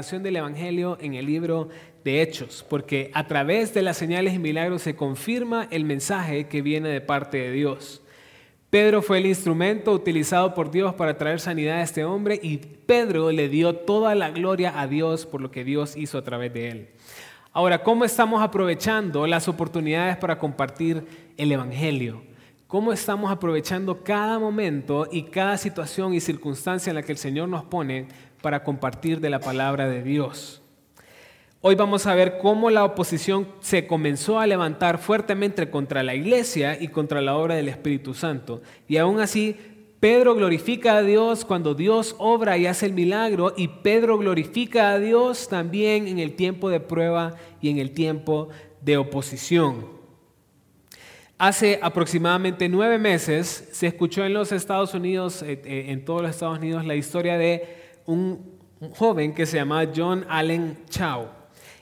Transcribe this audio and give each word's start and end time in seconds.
del 0.00 0.36
Evangelio 0.36 0.96
en 1.00 1.12
el 1.14 1.26
libro 1.26 1.68
de 2.04 2.22
Hechos, 2.22 2.64
porque 2.68 3.10
a 3.12 3.26
través 3.26 3.74
de 3.74 3.82
las 3.82 3.98
señales 3.98 4.32
y 4.32 4.38
milagros 4.38 4.80
se 4.80 4.96
confirma 4.96 5.68
el 5.70 5.84
mensaje 5.84 6.48
que 6.48 6.62
viene 6.62 6.88
de 6.88 7.02
parte 7.02 7.36
de 7.36 7.52
Dios. 7.52 8.00
Pedro 8.70 9.02
fue 9.02 9.18
el 9.18 9.26
instrumento 9.26 9.92
utilizado 9.92 10.54
por 10.54 10.70
Dios 10.70 10.94
para 10.94 11.18
traer 11.18 11.38
sanidad 11.38 11.78
a 11.78 11.82
este 11.82 12.04
hombre 12.04 12.40
y 12.42 12.56
Pedro 12.56 13.30
le 13.30 13.50
dio 13.50 13.74
toda 13.74 14.14
la 14.14 14.30
gloria 14.30 14.80
a 14.80 14.86
Dios 14.86 15.26
por 15.26 15.42
lo 15.42 15.50
que 15.50 15.64
Dios 15.64 15.96
hizo 15.96 16.16
a 16.16 16.24
través 16.24 16.54
de 16.54 16.68
él. 16.68 16.88
Ahora, 17.52 17.82
¿cómo 17.82 18.06
estamos 18.06 18.42
aprovechando 18.42 19.26
las 19.26 19.48
oportunidades 19.48 20.16
para 20.16 20.38
compartir 20.38 21.04
el 21.36 21.52
Evangelio? 21.52 22.22
¿Cómo 22.68 22.92
estamos 22.92 23.32
aprovechando 23.32 24.04
cada 24.04 24.38
momento 24.38 25.08
y 25.10 25.24
cada 25.24 25.58
situación 25.58 26.14
y 26.14 26.20
circunstancia 26.20 26.90
en 26.90 26.94
la 26.94 27.02
que 27.02 27.10
el 27.10 27.18
Señor 27.18 27.48
nos 27.48 27.64
pone 27.64 28.06
para 28.42 28.64
compartir 28.64 29.20
de 29.20 29.30
la 29.30 29.40
palabra 29.40 29.88
de 29.88 30.02
Dios? 30.02 30.60
Hoy 31.62 31.74
vamos 31.74 32.06
a 32.06 32.14
ver 32.14 32.38
cómo 32.38 32.70
la 32.70 32.84
oposición 32.84 33.46
se 33.60 33.86
comenzó 33.86 34.40
a 34.40 34.46
levantar 34.46 34.96
fuertemente 34.96 35.68
contra 35.68 36.02
la 36.02 36.14
iglesia 36.14 36.80
y 36.80 36.88
contra 36.88 37.20
la 37.20 37.36
obra 37.36 37.54
del 37.54 37.68
Espíritu 37.68 38.14
Santo. 38.14 38.62
Y 38.88 38.96
aún 38.96 39.20
así, 39.20 39.56
Pedro 40.00 40.34
glorifica 40.34 40.96
a 40.96 41.02
Dios 41.02 41.44
cuando 41.44 41.74
Dios 41.74 42.16
obra 42.18 42.56
y 42.56 42.66
hace 42.66 42.86
el 42.86 42.94
milagro 42.94 43.52
y 43.54 43.68
Pedro 43.68 44.16
glorifica 44.16 44.92
a 44.92 44.98
Dios 44.98 45.48
también 45.50 46.08
en 46.08 46.18
el 46.18 46.34
tiempo 46.34 46.70
de 46.70 46.80
prueba 46.80 47.34
y 47.60 47.68
en 47.68 47.76
el 47.76 47.90
tiempo 47.90 48.48
de 48.80 48.96
oposición. 48.96 49.86
Hace 51.36 51.78
aproximadamente 51.82 52.70
nueve 52.70 52.98
meses 52.98 53.68
se 53.72 53.86
escuchó 53.86 54.24
en 54.24 54.32
los 54.32 54.52
Estados 54.52 54.94
Unidos, 54.94 55.42
eh, 55.42 55.60
eh, 55.64 55.86
en 55.88 56.06
todos 56.06 56.22
los 56.22 56.30
Estados 56.30 56.58
Unidos, 56.58 56.86
la 56.86 56.94
historia 56.94 57.36
de 57.36 57.79
un 58.10 58.60
joven 58.94 59.34
que 59.34 59.46
se 59.46 59.56
llamaba 59.56 59.90
John 59.94 60.24
Allen 60.28 60.78
Chow. 60.88 61.28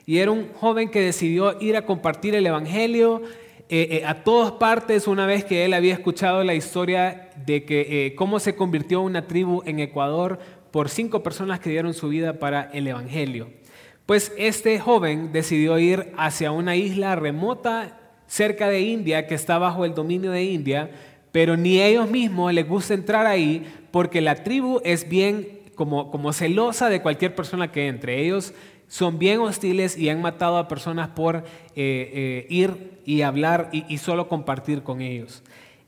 Y 0.06 0.18
era 0.18 0.30
un 0.30 0.52
joven 0.54 0.90
que 0.90 1.02
decidió 1.02 1.60
ir 1.60 1.76
a 1.76 1.84
compartir 1.84 2.34
el 2.34 2.46
Evangelio 2.46 3.22
eh, 3.70 3.98
eh, 3.98 4.04
a 4.06 4.24
todas 4.24 4.52
partes 4.52 5.06
una 5.06 5.26
vez 5.26 5.44
que 5.44 5.66
él 5.66 5.74
había 5.74 5.92
escuchado 5.92 6.42
la 6.42 6.54
historia 6.54 7.30
de 7.44 7.64
que 7.64 8.06
eh, 8.06 8.14
cómo 8.14 8.40
se 8.40 8.54
convirtió 8.54 9.02
una 9.02 9.26
tribu 9.26 9.62
en 9.66 9.78
Ecuador 9.78 10.38
por 10.70 10.88
cinco 10.88 11.22
personas 11.22 11.60
que 11.60 11.70
dieron 11.70 11.92
su 11.92 12.08
vida 12.08 12.38
para 12.38 12.70
el 12.72 12.86
Evangelio. 12.86 13.50
Pues 14.06 14.32
este 14.38 14.78
joven 14.80 15.32
decidió 15.32 15.78
ir 15.78 16.12
hacia 16.16 16.50
una 16.50 16.76
isla 16.76 17.14
remota 17.14 17.98
cerca 18.26 18.70
de 18.70 18.80
India 18.80 19.26
que 19.26 19.34
está 19.34 19.58
bajo 19.58 19.84
el 19.84 19.94
dominio 19.94 20.30
de 20.30 20.44
India, 20.44 20.90
pero 21.32 21.58
ni 21.58 21.82
ellos 21.82 22.10
mismos 22.10 22.54
les 22.54 22.66
gusta 22.66 22.94
entrar 22.94 23.26
ahí 23.26 23.66
porque 23.90 24.22
la 24.22 24.42
tribu 24.42 24.80
es 24.82 25.06
bien 25.08 25.57
como, 25.78 26.10
como 26.10 26.32
celosa 26.32 26.90
de 26.90 27.00
cualquier 27.00 27.36
persona 27.36 27.70
que 27.70 27.86
entre. 27.86 28.20
Ellos 28.20 28.52
son 28.88 29.20
bien 29.20 29.38
hostiles 29.38 29.96
y 29.96 30.08
han 30.08 30.20
matado 30.20 30.58
a 30.58 30.66
personas 30.66 31.10
por 31.10 31.36
eh, 31.36 31.44
eh, 31.76 32.46
ir 32.50 33.00
y 33.06 33.22
hablar 33.22 33.70
y, 33.70 33.96
solo 33.98 34.28
compartir 34.28 34.82
con 34.82 35.00
ellos. 35.00 35.44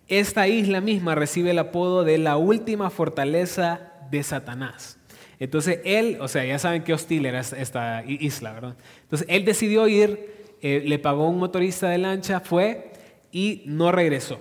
Esta 0.07 0.47
isla 0.47 0.81
misma 0.81 1.17
recibe 1.17 1.51
el 1.51 1.59
apodo 1.59 2.05
de 2.05 2.19
la 2.19 2.37
última 2.37 2.89
fortaleza 2.89 3.93
de 4.13 4.23
Satanás. 4.23 4.97
Entonces 5.41 5.81
él, 5.85 6.19
o 6.21 6.29
sea, 6.29 6.45
ya 6.45 6.59
saben 6.61 6.85
qué 6.85 6.93
hostil 6.93 7.27
era 7.27 7.41
esta 7.41 8.05
isla, 8.07 8.53
¿verdad? 8.53 8.77
Entonces 9.03 9.27
él 9.29 9.45
decidió 9.45 9.89
ir, 9.89 10.55
eh, 10.63 10.83
le 10.87 10.99
pagó 11.01 11.29
un 11.29 11.39
motorista 11.39 11.89
de 11.89 11.99
lancha, 11.99 12.39
fue 12.39 12.93
y 13.33 13.63
no 13.67 13.91
regresó. 13.91 14.39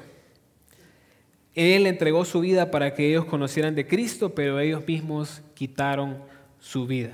Él 1.55 1.87
entregó 1.87 2.25
su 2.25 2.41
vida 2.41 2.71
para 2.71 2.93
que 2.93 3.07
ellos 3.07 3.25
conocieran 3.25 3.75
de 3.75 3.87
Cristo, 3.87 4.33
pero 4.33 4.59
ellos 4.59 4.85
mismos 4.85 5.41
quitaron 5.53 6.17
su 6.59 6.85
vida. 6.85 7.13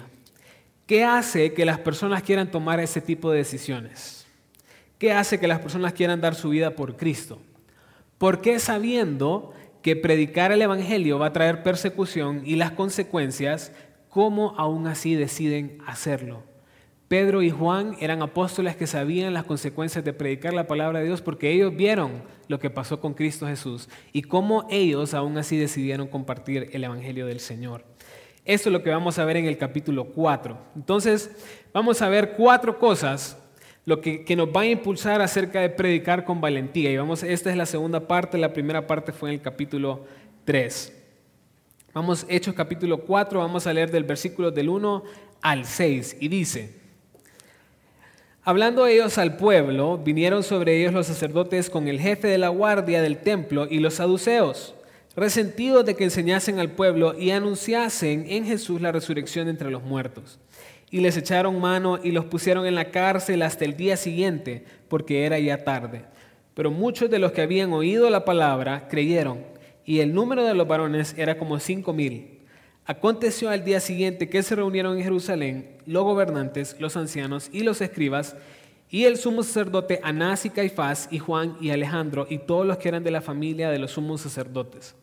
¿Qué 0.85 1.03
hace 1.03 1.53
que 1.53 1.65
las 1.65 1.79
personas 1.79 2.21
quieran 2.21 2.51
tomar 2.51 2.79
ese 2.79 3.01
tipo 3.01 3.31
de 3.31 3.39
decisiones? 3.39 4.25
¿Qué 4.99 5.11
hace 5.11 5.39
que 5.39 5.47
las 5.47 5.59
personas 5.59 5.93
quieran 5.93 6.21
dar 6.21 6.35
su 6.35 6.49
vida 6.49 6.71
por 6.71 6.95
Cristo? 6.95 7.39
¿Por 8.17 8.41
qué 8.41 8.59
sabiendo 8.59 9.53
que 9.81 9.95
predicar 9.95 10.51
el 10.51 10.61
Evangelio 10.61 11.19
va 11.19 11.27
a 11.27 11.33
traer 11.33 11.63
persecución 11.63 12.43
y 12.45 12.55
las 12.55 12.71
consecuencias, 12.71 13.71
cómo 14.09 14.53
aún 14.57 14.87
así 14.87 15.15
deciden 15.15 15.79
hacerlo? 15.85 16.43
Pedro 17.07 17.43
y 17.43 17.51
Juan 17.51 17.95
eran 17.99 18.23
apóstoles 18.23 18.75
que 18.75 18.87
sabían 18.87 19.33
las 19.33 19.43
consecuencias 19.43 20.03
de 20.03 20.13
predicar 20.13 20.53
la 20.53 20.65
palabra 20.65 20.99
de 20.99 21.05
Dios 21.05 21.21
porque 21.21 21.51
ellos 21.51 21.75
vieron 21.75 22.23
lo 22.47 22.59
que 22.59 22.71
pasó 22.71 22.99
con 22.99 23.13
Cristo 23.13 23.45
Jesús 23.45 23.89
y 24.11 24.23
cómo 24.23 24.65
ellos 24.71 25.13
aún 25.13 25.37
así 25.37 25.57
decidieron 25.57 26.07
compartir 26.07 26.69
el 26.73 26.83
Evangelio 26.83 27.27
del 27.27 27.39
Señor. 27.39 27.83
Esto 28.43 28.69
es 28.69 28.73
lo 28.73 28.81
que 28.81 28.89
vamos 28.89 29.19
a 29.19 29.25
ver 29.25 29.37
en 29.37 29.45
el 29.45 29.57
capítulo 29.57 30.05
4. 30.05 30.57
Entonces, 30.75 31.31
vamos 31.73 32.01
a 32.01 32.09
ver 32.09 32.33
cuatro 32.37 32.77
cosas 32.79 33.37
lo 33.85 34.01
que, 34.01 34.25
nos 34.35 34.49
va 34.49 34.61
a 34.61 34.65
impulsar 34.65 35.21
acerca 35.21 35.61
de 35.61 35.69
predicar 35.69 36.25
con 36.25 36.41
valentía. 36.41 36.91
Y 36.91 36.97
vamos, 36.97 37.21
esta 37.23 37.51
es 37.51 37.57
la 37.57 37.67
segunda 37.67 38.07
parte, 38.07 38.37
la 38.37 38.53
primera 38.53 38.87
parte 38.87 39.11
fue 39.11 39.29
en 39.29 39.35
el 39.35 39.41
capítulo 39.41 40.05
3. 40.43 40.91
Vamos, 41.93 42.25
Hechos 42.27 42.55
capítulo 42.55 43.01
4, 43.01 43.39
vamos 43.39 43.67
a 43.67 43.73
leer 43.73 43.91
del 43.91 44.03
versículo 44.03 44.51
del 44.51 44.69
1 44.69 45.03
al 45.41 45.65
6. 45.65 46.17
Y 46.19 46.27
dice, 46.27 46.84
hablando 48.45 48.87
ellos 48.87 49.17
al 49.17 49.35
pueblo, 49.35 49.97
vinieron 49.97 50.43
sobre 50.43 50.79
ellos 50.79 50.93
los 50.93 51.07
sacerdotes 51.07 51.69
con 51.69 51.89
el 51.89 51.99
jefe 51.99 52.29
de 52.29 52.37
la 52.37 52.47
guardia 52.47 53.01
del 53.01 53.17
templo 53.17 53.67
y 53.69 53.79
los 53.79 53.95
saduceos 53.95 54.75
resentidos 55.15 55.85
de 55.85 55.95
que 55.95 56.03
enseñasen 56.03 56.59
al 56.59 56.71
pueblo 56.71 57.17
y 57.17 57.31
anunciasen 57.31 58.25
en 58.27 58.45
Jesús 58.45 58.81
la 58.81 58.91
resurrección 58.91 59.47
entre 59.47 59.71
los 59.71 59.83
muertos. 59.83 60.39
Y 60.91 60.99
les 60.99 61.17
echaron 61.17 61.59
mano 61.59 61.99
y 62.01 62.11
los 62.11 62.25
pusieron 62.25 62.65
en 62.65 62.75
la 62.75 62.91
cárcel 62.91 63.41
hasta 63.41 63.65
el 63.65 63.75
día 63.75 63.97
siguiente, 63.97 64.65
porque 64.87 65.25
era 65.25 65.39
ya 65.39 65.63
tarde. 65.63 66.03
Pero 66.53 66.71
muchos 66.71 67.09
de 67.09 67.19
los 67.19 67.31
que 67.31 67.41
habían 67.41 67.73
oído 67.73 68.09
la 68.09 68.25
palabra 68.25 68.87
creyeron, 68.89 69.39
y 69.85 69.99
el 69.99 70.13
número 70.13 70.43
de 70.43 70.53
los 70.53 70.67
varones 70.67 71.15
era 71.17 71.37
como 71.37 71.59
cinco 71.59 71.93
mil. 71.93 72.34
Aconteció 72.87 73.49
al 73.49 73.63
día 73.63 73.79
siguiente 73.79 74.29
que 74.29 74.43
se 74.43 74.55
reunieron 74.55 74.97
en 74.97 75.03
Jerusalén 75.03 75.77
los 75.87 76.03
gobernantes, 76.03 76.75
los 76.79 76.95
ancianos 76.95 77.49
y 77.51 77.61
los 77.61 77.81
escribas, 77.81 78.35
y 78.91 79.05
el 79.05 79.17
sumo 79.17 79.41
sacerdote 79.41 79.99
Anás 80.03 80.45
y 80.45 80.51
Caifás 80.51 81.07
y 81.09 81.17
Juan 81.17 81.57
y 81.59 81.71
Alejandro 81.71 82.27
y 82.29 82.37
todos 82.37 82.65
los 82.65 82.77
que 82.77 82.87
eran 82.89 83.03
de 83.03 83.09
la 83.09 83.21
familia 83.21 83.71
de 83.71 83.79
los 83.79 83.91
sumos 83.91 84.21
sacerdotes. 84.21 84.93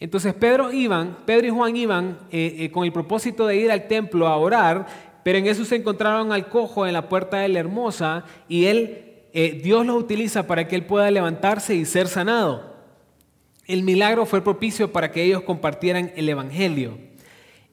Entonces 0.00 0.34
Pedro, 0.34 0.72
iban, 0.72 1.18
Pedro 1.24 1.46
y 1.46 1.50
Juan 1.50 1.76
iban 1.76 2.18
eh, 2.32 2.56
eh, 2.58 2.70
con 2.72 2.84
el 2.84 2.92
propósito 2.92 3.46
de 3.46 3.56
ir 3.56 3.70
al 3.70 3.86
templo 3.86 4.26
a 4.26 4.36
orar, 4.36 4.86
pero 5.22 5.38
en 5.38 5.46
eso 5.46 5.64
se 5.64 5.76
encontraron 5.76 6.32
al 6.32 6.48
cojo 6.48 6.86
en 6.86 6.92
la 6.92 7.08
puerta 7.08 7.38
de 7.38 7.48
la 7.48 7.60
hermosa 7.60 8.24
y 8.48 8.66
él, 8.66 9.22
eh, 9.32 9.60
Dios 9.62 9.86
lo 9.86 9.94
utiliza 9.94 10.46
para 10.48 10.66
que 10.66 10.74
él 10.74 10.84
pueda 10.84 11.10
levantarse 11.10 11.76
y 11.76 11.84
ser 11.84 12.08
sanado. 12.08 12.75
El 13.66 13.82
milagro 13.82 14.26
fue 14.26 14.42
propicio 14.42 14.92
para 14.92 15.10
que 15.10 15.24
ellos 15.24 15.42
compartieran 15.42 16.12
el 16.14 16.28
Evangelio. 16.28 16.98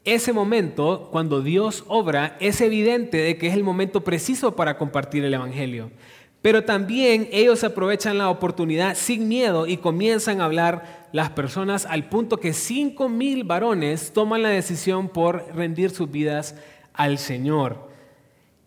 Ese 0.05 0.33
momento, 0.33 1.09
cuando 1.11 1.41
Dios 1.41 1.85
obra, 1.87 2.35
es 2.39 2.61
evidente 2.61 3.17
de 3.17 3.37
que 3.37 3.47
es 3.47 3.53
el 3.53 3.63
momento 3.63 4.03
preciso 4.03 4.55
para 4.55 4.77
compartir 4.77 5.23
el 5.23 5.33
Evangelio. 5.33 5.91
Pero 6.41 6.65
también 6.65 7.29
ellos 7.31 7.63
aprovechan 7.63 8.17
la 8.17 8.29
oportunidad 8.29 8.95
sin 8.95 9.29
miedo 9.29 9.67
y 9.67 9.77
comienzan 9.77 10.41
a 10.41 10.45
hablar 10.45 11.07
las 11.13 11.29
personas 11.29 11.85
al 11.85 12.09
punto 12.09 12.39
que 12.39 12.53
cinco 12.53 13.07
mil 13.07 13.43
varones 13.45 14.11
toman 14.11 14.41
la 14.41 14.49
decisión 14.49 15.07
por 15.07 15.45
rendir 15.55 15.91
sus 15.91 16.11
vidas 16.11 16.55
al 16.91 17.17
Señor. 17.17 17.87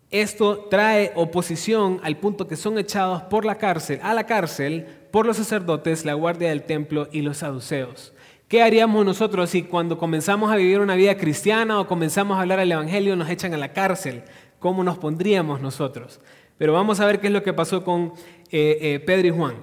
Esto 0.09 0.67
trae 0.71 1.11
oposición 1.15 1.99
al 2.01 2.17
punto 2.17 2.47
que 2.47 2.55
son 2.55 2.79
echados 2.79 3.23
por 3.23 3.43
la 3.43 3.55
cárcel, 3.59 3.99
a 4.01 4.13
la 4.13 4.25
cárcel 4.25 4.87
por 5.11 5.25
los 5.25 5.37
sacerdotes, 5.37 6.05
la 6.05 6.13
guardia 6.13 6.49
del 6.49 6.63
templo 6.63 7.07
y 7.11 7.21
los 7.21 7.37
saduceos. 7.37 8.13
¿Qué 8.47 8.61
haríamos 8.61 9.05
nosotros 9.05 9.49
si 9.49 9.63
cuando 9.63 9.97
comenzamos 9.97 10.51
a 10.51 10.55
vivir 10.55 10.79
una 10.79 10.95
vida 10.95 11.17
cristiana 11.17 11.81
o 11.81 11.87
comenzamos 11.87 12.37
a 12.37 12.41
hablar 12.41 12.59
el 12.59 12.71
Evangelio 12.71 13.15
nos 13.15 13.29
echan 13.29 13.53
a 13.53 13.57
la 13.57 13.73
cárcel? 13.73 14.23
¿Cómo 14.59 14.83
nos 14.83 14.97
pondríamos 14.97 15.59
nosotros? 15.59 16.21
Pero 16.57 16.73
vamos 16.73 16.99
a 16.99 17.05
ver 17.05 17.19
qué 17.19 17.27
es 17.27 17.33
lo 17.33 17.43
que 17.43 17.53
pasó 17.53 17.83
con 17.83 18.13
eh, 18.51 18.77
eh, 18.81 18.99
Pedro 19.05 19.27
y 19.27 19.31
Juan. 19.31 19.55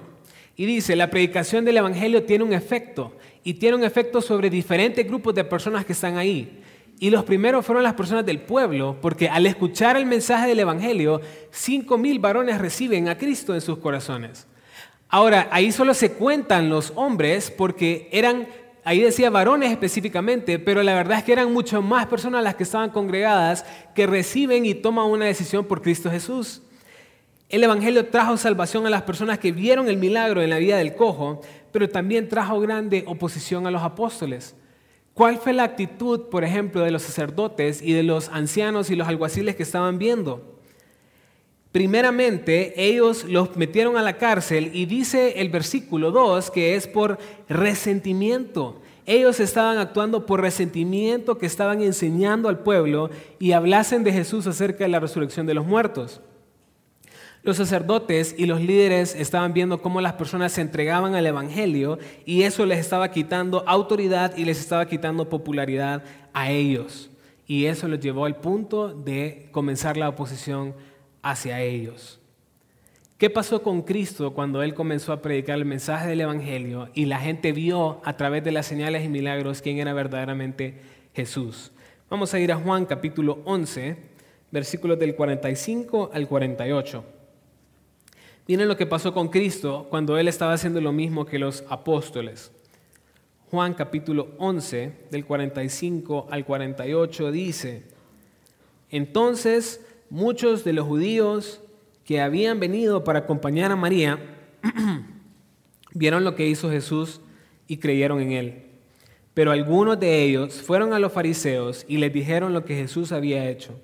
Y 0.55 0.65
dice, 0.65 0.95
la 0.95 1.09
predicación 1.09 1.65
del 1.65 1.77
Evangelio 1.77 2.23
tiene 2.23 2.43
un 2.43 2.53
efecto 2.53 3.13
y 3.43 3.55
tiene 3.55 3.75
un 3.75 3.83
efecto 3.83 4.21
sobre 4.21 4.49
diferentes 4.49 5.05
grupos 5.05 5.35
de 5.35 5.43
personas 5.43 5.83
que 5.83 5.93
están 5.93 6.17
ahí. 6.17 6.61
Y 6.99 7.09
los 7.09 7.25
primeros 7.25 7.65
fueron 7.65 7.83
las 7.83 7.95
personas 7.95 8.25
del 8.25 8.39
pueblo, 8.39 8.97
porque 9.01 9.27
al 9.27 9.45
escuchar 9.47 9.97
el 9.97 10.05
mensaje 10.05 10.47
del 10.47 10.59
Evangelio, 10.59 11.21
cinco 11.51 11.97
mil 11.97 12.19
varones 12.19 12.59
reciben 12.59 13.09
a 13.09 13.17
Cristo 13.17 13.53
en 13.53 13.61
sus 13.61 13.79
corazones. 13.79 14.47
Ahora, 15.09 15.47
ahí 15.51 15.71
solo 15.71 15.93
se 15.93 16.13
cuentan 16.13 16.69
los 16.69 16.91
hombres 16.95 17.51
porque 17.51 18.09
eran, 18.11 18.47
ahí 18.83 19.01
decía 19.01 19.29
varones 19.29 19.71
específicamente, 19.71 20.59
pero 20.59 20.81
la 20.83 20.93
verdad 20.93 21.19
es 21.19 21.23
que 21.23 21.33
eran 21.33 21.53
mucho 21.53 21.81
más 21.81 22.07
personas 22.07 22.43
las 22.43 22.55
que 22.55 22.63
estaban 22.63 22.89
congregadas 22.89 23.65
que 23.93 24.07
reciben 24.07 24.65
y 24.65 24.73
toman 24.73 25.05
una 25.05 25.25
decisión 25.25 25.65
por 25.65 25.81
Cristo 25.81 26.09
Jesús. 26.09 26.61
El 27.47 27.63
Evangelio 27.63 28.07
trajo 28.07 28.35
salvación 28.37 28.87
a 28.87 28.89
las 28.89 29.03
personas 29.03 29.37
que 29.37 29.51
vieron 29.51 29.87
el 29.87 29.97
milagro 29.97 30.41
en 30.41 30.49
la 30.49 30.57
vida 30.57 30.77
del 30.77 30.95
cojo, 30.95 31.41
pero 31.71 31.87
también 31.87 32.27
trajo 32.27 32.59
grande 32.59 33.03
oposición 33.07 33.67
a 33.67 33.71
los 33.71 33.83
apóstoles. 33.83 34.55
¿Cuál 35.13 35.37
fue 35.37 35.53
la 35.53 35.63
actitud, 35.63 36.29
por 36.29 36.43
ejemplo, 36.43 36.81
de 36.81 36.91
los 36.91 37.03
sacerdotes 37.03 37.81
y 37.81 37.93
de 37.93 38.03
los 38.03 38.29
ancianos 38.29 38.89
y 38.89 38.95
los 38.95 39.07
alguaciles 39.07 39.55
que 39.55 39.63
estaban 39.63 39.99
viendo? 39.99 40.54
Primeramente, 41.75 42.73
ellos 42.77 43.25
los 43.25 43.57
metieron 43.57 43.97
a 43.97 44.01
la 44.01 44.17
cárcel 44.17 44.71
y 44.73 44.85
dice 44.85 45.41
el 45.41 45.49
versículo 45.49 46.09
2 46.11 46.49
que 46.49 46.75
es 46.75 46.87
por 46.87 47.17
resentimiento. 47.49 48.79
Ellos 49.05 49.41
estaban 49.41 49.77
actuando 49.77 50.25
por 50.25 50.39
resentimiento 50.39 51.37
que 51.37 51.45
estaban 51.45 51.81
enseñando 51.81 52.47
al 52.47 52.59
pueblo 52.59 53.09
y 53.39 53.51
hablasen 53.51 54.05
de 54.05 54.13
Jesús 54.13 54.47
acerca 54.47 54.85
de 54.85 54.89
la 54.89 55.01
resurrección 55.01 55.47
de 55.47 55.53
los 55.53 55.65
muertos. 55.65 56.21
Los 57.43 57.57
sacerdotes 57.57 58.35
y 58.37 58.45
los 58.45 58.61
líderes 58.61 59.13
estaban 59.13 59.51
viendo 59.51 59.81
cómo 59.81 59.99
las 59.99 60.13
personas 60.13 60.53
se 60.53 60.61
entregaban 60.61 61.13
al 61.13 61.27
Evangelio 61.27 61.99
y 62.25 62.43
eso 62.43 62.65
les 62.65 62.79
estaba 62.79 63.11
quitando 63.11 63.65
autoridad 63.67 64.37
y 64.37 64.45
les 64.45 64.61
estaba 64.61 64.87
quitando 64.87 65.27
popularidad 65.27 66.05
a 66.31 66.51
ellos. 66.51 67.09
Y 67.45 67.65
eso 67.65 67.89
los 67.89 67.99
llevó 67.99 68.23
al 68.23 68.37
punto 68.37 68.93
de 68.93 69.49
comenzar 69.51 69.97
la 69.97 70.07
oposición 70.07 70.73
hacia 71.25 71.59
ellos. 71.59 72.19
¿Qué 73.17 73.31
pasó 73.31 73.63
con 73.63 73.81
Cristo 73.81 74.33
cuando 74.33 74.61
Él 74.61 74.75
comenzó 74.75 75.11
a 75.11 75.23
predicar 75.23 75.57
el 75.57 75.65
mensaje 75.65 76.07
del 76.07 76.21
Evangelio 76.21 76.89
y 76.93 77.05
la 77.05 77.19
gente 77.19 77.51
vio 77.51 77.99
a 78.05 78.15
través 78.15 78.43
de 78.43 78.51
las 78.51 78.67
señales 78.67 79.03
y 79.03 79.09
milagros 79.09 79.63
quién 79.63 79.79
era 79.79 79.93
verdaderamente 79.93 80.81
Jesús? 81.15 81.71
Vamos 82.11 82.31
a 82.33 82.39
ir 82.39 82.51
a 82.51 82.57
Juan 82.57 82.85
capítulo 82.85 83.39
11, 83.45 83.97
versículos 84.51 84.99
del 84.99 85.15
45 85.15 86.11
al 86.13 86.27
48. 86.27 87.03
Miren 88.47 88.67
lo 88.67 88.77
que 88.77 88.85
pasó 88.85 89.11
con 89.11 89.29
Cristo 89.29 89.87
cuando 89.89 90.19
Él 90.19 90.27
estaba 90.27 90.53
haciendo 90.53 90.79
lo 90.79 90.91
mismo 90.91 91.25
que 91.25 91.39
los 91.39 91.63
apóstoles. 91.69 92.51
Juan 93.49 93.73
capítulo 93.73 94.27
11, 94.37 95.07
del 95.09 95.25
45 95.25 96.27
al 96.29 96.45
48 96.45 97.31
dice, 97.31 97.83
entonces 98.91 99.84
muchos 100.09 100.63
de 100.63 100.73
los 100.73 100.85
judíos 100.85 101.61
que 102.03 102.21
habían 102.21 102.59
venido 102.59 103.03
para 103.03 103.19
acompañar 103.19 103.71
a 103.71 103.75
María 103.75 104.19
vieron 105.93 106.23
lo 106.23 106.35
que 106.35 106.47
hizo 106.47 106.69
Jesús 106.69 107.21
y 107.67 107.77
creyeron 107.77 108.21
en 108.21 108.31
Él. 108.31 108.65
Pero 109.33 109.51
algunos 109.51 109.99
de 109.99 110.23
ellos 110.23 110.61
fueron 110.61 110.93
a 110.93 110.99
los 110.99 111.11
fariseos 111.11 111.85
y 111.87 111.97
les 111.97 112.13
dijeron 112.13 112.53
lo 112.53 112.63
que 112.63 112.75
Jesús 112.75 113.11
había 113.11 113.49
hecho. 113.49 113.79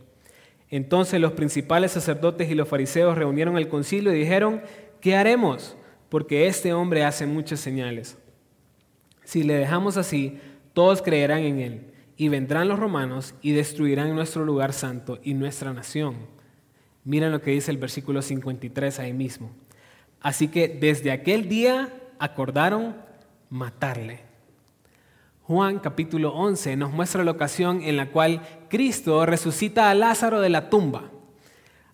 Entonces 0.69 1.19
los 1.19 1.33
principales 1.33 1.91
sacerdotes 1.91 2.49
y 2.49 2.55
los 2.55 2.69
fariseos 2.69 3.17
reunieron 3.17 3.57
el 3.57 3.67
concilio 3.67 4.13
y 4.15 4.19
dijeron, 4.19 4.61
¿qué 5.01 5.17
haremos? 5.17 5.75
Porque 6.07 6.47
este 6.47 6.73
hombre 6.73 7.03
hace 7.03 7.25
muchas 7.25 7.59
señales. 7.59 8.17
Si 9.25 9.43
le 9.43 9.55
dejamos 9.55 9.97
así, 9.97 10.39
todos 10.73 11.01
creerán 11.01 11.39
en 11.39 11.59
él, 11.59 11.90
y 12.21 12.29
vendrán 12.29 12.67
los 12.67 12.77
romanos 12.77 13.33
y 13.41 13.51
destruirán 13.53 14.13
nuestro 14.13 14.45
lugar 14.45 14.73
santo 14.73 15.17
y 15.23 15.33
nuestra 15.33 15.73
nación. 15.73 16.17
Miren 17.03 17.31
lo 17.31 17.41
que 17.41 17.49
dice 17.49 17.71
el 17.71 17.77
versículo 17.77 18.21
53 18.21 18.99
ahí 18.99 19.11
mismo. 19.11 19.49
Así 20.21 20.47
que 20.47 20.67
desde 20.67 21.11
aquel 21.11 21.49
día 21.49 21.91
acordaron 22.19 22.95
matarle. 23.49 24.19
Juan 25.47 25.79
capítulo 25.79 26.35
11 26.35 26.75
nos 26.75 26.91
muestra 26.91 27.23
la 27.23 27.31
ocasión 27.31 27.81
en 27.81 27.97
la 27.97 28.11
cual 28.11 28.43
Cristo 28.69 29.25
resucita 29.25 29.89
a 29.89 29.95
Lázaro 29.95 30.41
de 30.41 30.49
la 30.49 30.69
tumba. 30.69 31.09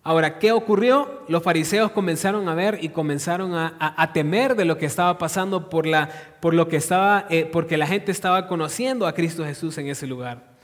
Ahora, 0.08 0.38
¿qué 0.38 0.52
ocurrió? 0.52 1.20
Los 1.28 1.42
fariseos 1.42 1.90
comenzaron 1.90 2.48
a 2.48 2.54
ver 2.54 2.78
y 2.80 2.88
comenzaron 2.88 3.52
a, 3.54 4.10
temer 4.14 4.56
de 4.56 4.64
lo 4.64 4.78
que 4.78 4.86
estaba 4.86 5.18
pasando 5.18 5.68
por, 5.68 5.86
la, 5.86 6.08
por 6.40 6.54
lo 6.54 6.66
que 6.66 6.78
estaba, 6.78 7.26
eh, 7.28 7.44
porque 7.44 7.76
la 7.76 7.86
gente 7.86 8.10
estaba 8.10 8.48
conociendo 8.48 9.06
a 9.06 9.12
Cristo 9.12 9.44
Jesús 9.44 9.76
en 9.76 9.88
ese 9.88 10.06
lugar. 10.06 10.56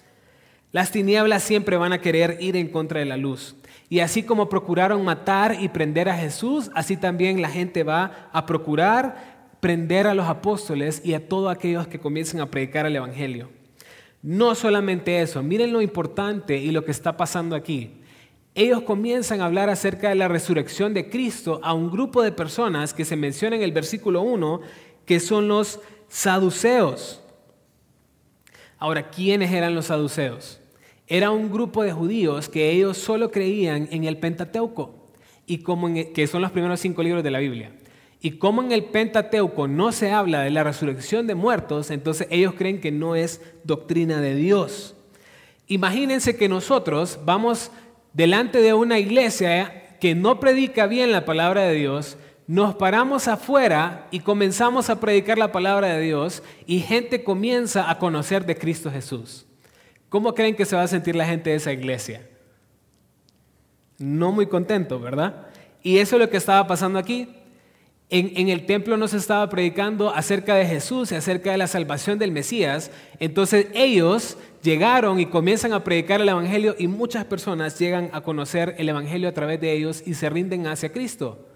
Las 0.73 0.93
tinieblas 0.93 1.43
siempre 1.43 1.76
van 1.76 1.93
a 1.93 2.00
querer 2.00 2.38
ir 2.41 2.56
en 2.56 2.69
contra 2.69 3.00
de 3.00 3.05
la 3.05 3.19
luz. 3.19 3.55
Y 3.91 4.00
así 4.00 4.23
como 4.23 4.49
procuraron 4.49 5.05
matar 5.05 5.58
y 5.61 5.69
prender 5.69 6.08
a 6.08 6.17
Jesús, 6.17 6.70
así 6.75 6.96
también 6.96 7.43
la 7.43 7.50
gente 7.50 7.82
va 7.82 8.31
a 8.32 8.46
procurar 8.46 9.44
prender 9.61 10.06
a 10.06 10.14
los 10.14 10.26
apóstoles 10.26 11.02
y 11.05 11.12
a 11.12 11.29
todos 11.29 11.55
aquellos 11.55 11.87
que 11.87 12.00
comiencen 12.00 12.41
a 12.41 12.50
predicar 12.50 12.87
el 12.87 12.96
Evangelio. 12.96 13.50
No 14.23 14.55
solamente 14.55 15.20
eso, 15.20 15.43
miren 15.43 15.70
lo 15.70 15.82
importante 15.82 16.56
y 16.56 16.70
lo 16.70 16.82
que 16.87 16.93
está 16.93 17.19
pasando 17.19 17.55
aquí. 17.55 18.00
Ellos 18.55 18.83
comienzan 18.83 19.41
a 19.41 19.47
hablar 19.47 19.69
acerca 19.69 20.09
de 20.09 20.15
la 20.15 20.29
resurrección 20.29 20.95
de 20.95 21.11
Cristo 21.11 21.61
a 21.65 21.75
un 21.75 21.91
grupo 21.91 22.23
de 22.23 22.31
personas 22.31 22.95
que 22.95 23.05
se 23.05 23.17
menciona 23.17 23.56
en 23.56 23.62
el 23.62 23.73
versículo 23.73 24.23
1, 24.23 24.61
que 25.05 25.19
son 25.19 25.49
los 25.49 25.81
saduceos. 26.09 27.21
Ahora, 28.79 29.11
¿quiénes 29.11 29.51
eran 29.51 29.75
los 29.75 29.87
saduceos? 29.87 30.61
Era 31.09 31.33
un 31.33 31.51
grupo 31.51 31.83
de 31.83 31.93
judíos 31.93 32.49
que 32.49 32.71
ellos 32.71 32.97
solo 32.97 33.31
creían 33.31 33.89
en 33.91 34.05
el 34.05 34.19
Pentateuco, 34.19 35.11
y 35.47 35.59
como 35.59 35.93
que 35.93 36.27
son 36.29 36.41
los 36.41 36.53
primeros 36.53 36.79
cinco 36.79 37.03
libros 37.03 37.25
de 37.25 37.31
la 37.33 37.41
Biblia. 37.41 37.73
Y 38.21 38.39
como 38.39 38.62
en 38.62 38.73
el 38.73 38.85
Pentateuco 38.85 39.69
no 39.69 39.93
se 39.93 40.12
habla 40.12 40.43
de 40.43 40.51
la 40.51 40.65
resurrección 40.65 41.27
de 41.27 41.35
muertos, 41.35 41.91
entonces 41.91 42.29
ellos 42.31 42.55
creen 42.56 42.81
que 42.81 42.93
no 42.93 43.17
es 43.17 43.43
doctrina 43.65 44.21
de 44.21 44.35
Dios. 44.35 44.95
Imagínense 45.67 46.37
que 46.37 46.49
nosotros 46.49 47.19
vamos 47.25 47.71
delante 48.15 48.63
de 48.63 48.73
una 48.73 48.99
iglesia 48.99 49.97
que 50.01 50.15
no 50.15 50.41
predica 50.41 50.87
bien 50.87 51.13
la 51.13 51.25
palabra 51.25 51.63
de 51.63 51.75
Dios, 51.75 52.17
nos 52.47 52.75
paramos 52.75 53.29
afuera 53.29 54.07
y 54.11 54.21
comenzamos 54.21 54.91
a 54.91 55.01
predicar 55.01 55.39
la 55.39 55.53
palabra 55.53 55.89
de 55.89 56.01
Dios 56.01 56.43
y 56.67 56.81
gente 56.81 57.25
comienza 57.25 57.91
a 57.91 57.99
conocer 57.99 58.47
de 58.47 58.57
Cristo 58.57 58.91
Jesús. 58.91 59.47
¿Cómo 60.09 60.35
creen 60.35 60.55
que 60.55 60.65
se 60.65 60.77
va 60.77 60.83
a 60.83 60.89
sentir 60.89 61.17
la 61.17 61.27
gente 61.27 61.51
de 61.51 61.57
esa 61.57 61.73
iglesia? 61.73 62.29
No 63.99 64.31
muy 64.31 64.47
contento, 64.47 65.01
¿verdad? 65.01 65.47
Y 65.83 65.99
eso 65.99 66.17
es 66.17 66.23
lo 66.23 66.31
que 66.31 66.37
estaba 66.37 66.67
pasando 66.67 66.99
aquí. 66.99 67.29
En, 68.11 68.49
el 68.49 68.67
templo 68.67 68.97
no 68.97 69.09
se 69.09 69.17
estaba 69.17 69.49
predicando 69.49 70.11
acerca 70.11 70.55
de 70.55 70.67
Jesús 70.67 71.11
y 71.11 71.15
acerca 71.15 71.51
de 71.51 71.59
la 71.59 71.67
salvación 71.67 72.19
del 72.19 72.33
Mesías. 72.33 72.91
Entonces 73.19 73.67
ellos 73.75 74.37
llegaron 74.62 75.19
y 75.19 75.27
comienzan 75.27 75.73
a 75.73 75.83
predicar 75.83 76.21
el 76.21 76.29
Evangelio 76.29 76.77
y 76.79 76.87
muchas 76.87 77.25
personas 77.25 77.79
llegan 77.79 78.11
a 78.12 78.21
conocer 78.21 78.77
el 78.79 78.89
Evangelio 78.89 79.29
a 79.29 79.33
través 79.33 79.61
de 79.61 79.73
ellos 79.73 80.03
y 80.06 80.15
se 80.15 80.31
rinden 80.31 80.67
hacia 80.67 80.93
Cristo. 80.93 81.49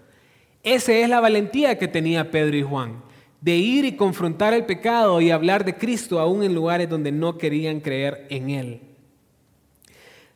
Esa 0.63 0.91
es 0.93 1.07
la 1.07 1.21
valentía 1.21 1.77
que 1.77 1.87
tenía 1.87 2.31
Pedro 2.31 2.57
y 2.57 2.63
Juan, 2.63 3.03
de 3.39 3.55
ir 3.55 3.85
y 3.85 3.95
confrontar 3.95 4.53
el 4.53 4.65
pecado 4.65 5.21
y 5.21 5.31
hablar 5.31 5.63
de 5.63 5.75
Cristo 5.75 6.19
aún 6.19 6.43
en 6.43 6.53
lugares 6.53 6.89
donde 6.89 7.11
no 7.11 7.37
querían 7.37 7.79
creer 7.79 8.27
en 8.29 8.49
Él. 8.49 8.81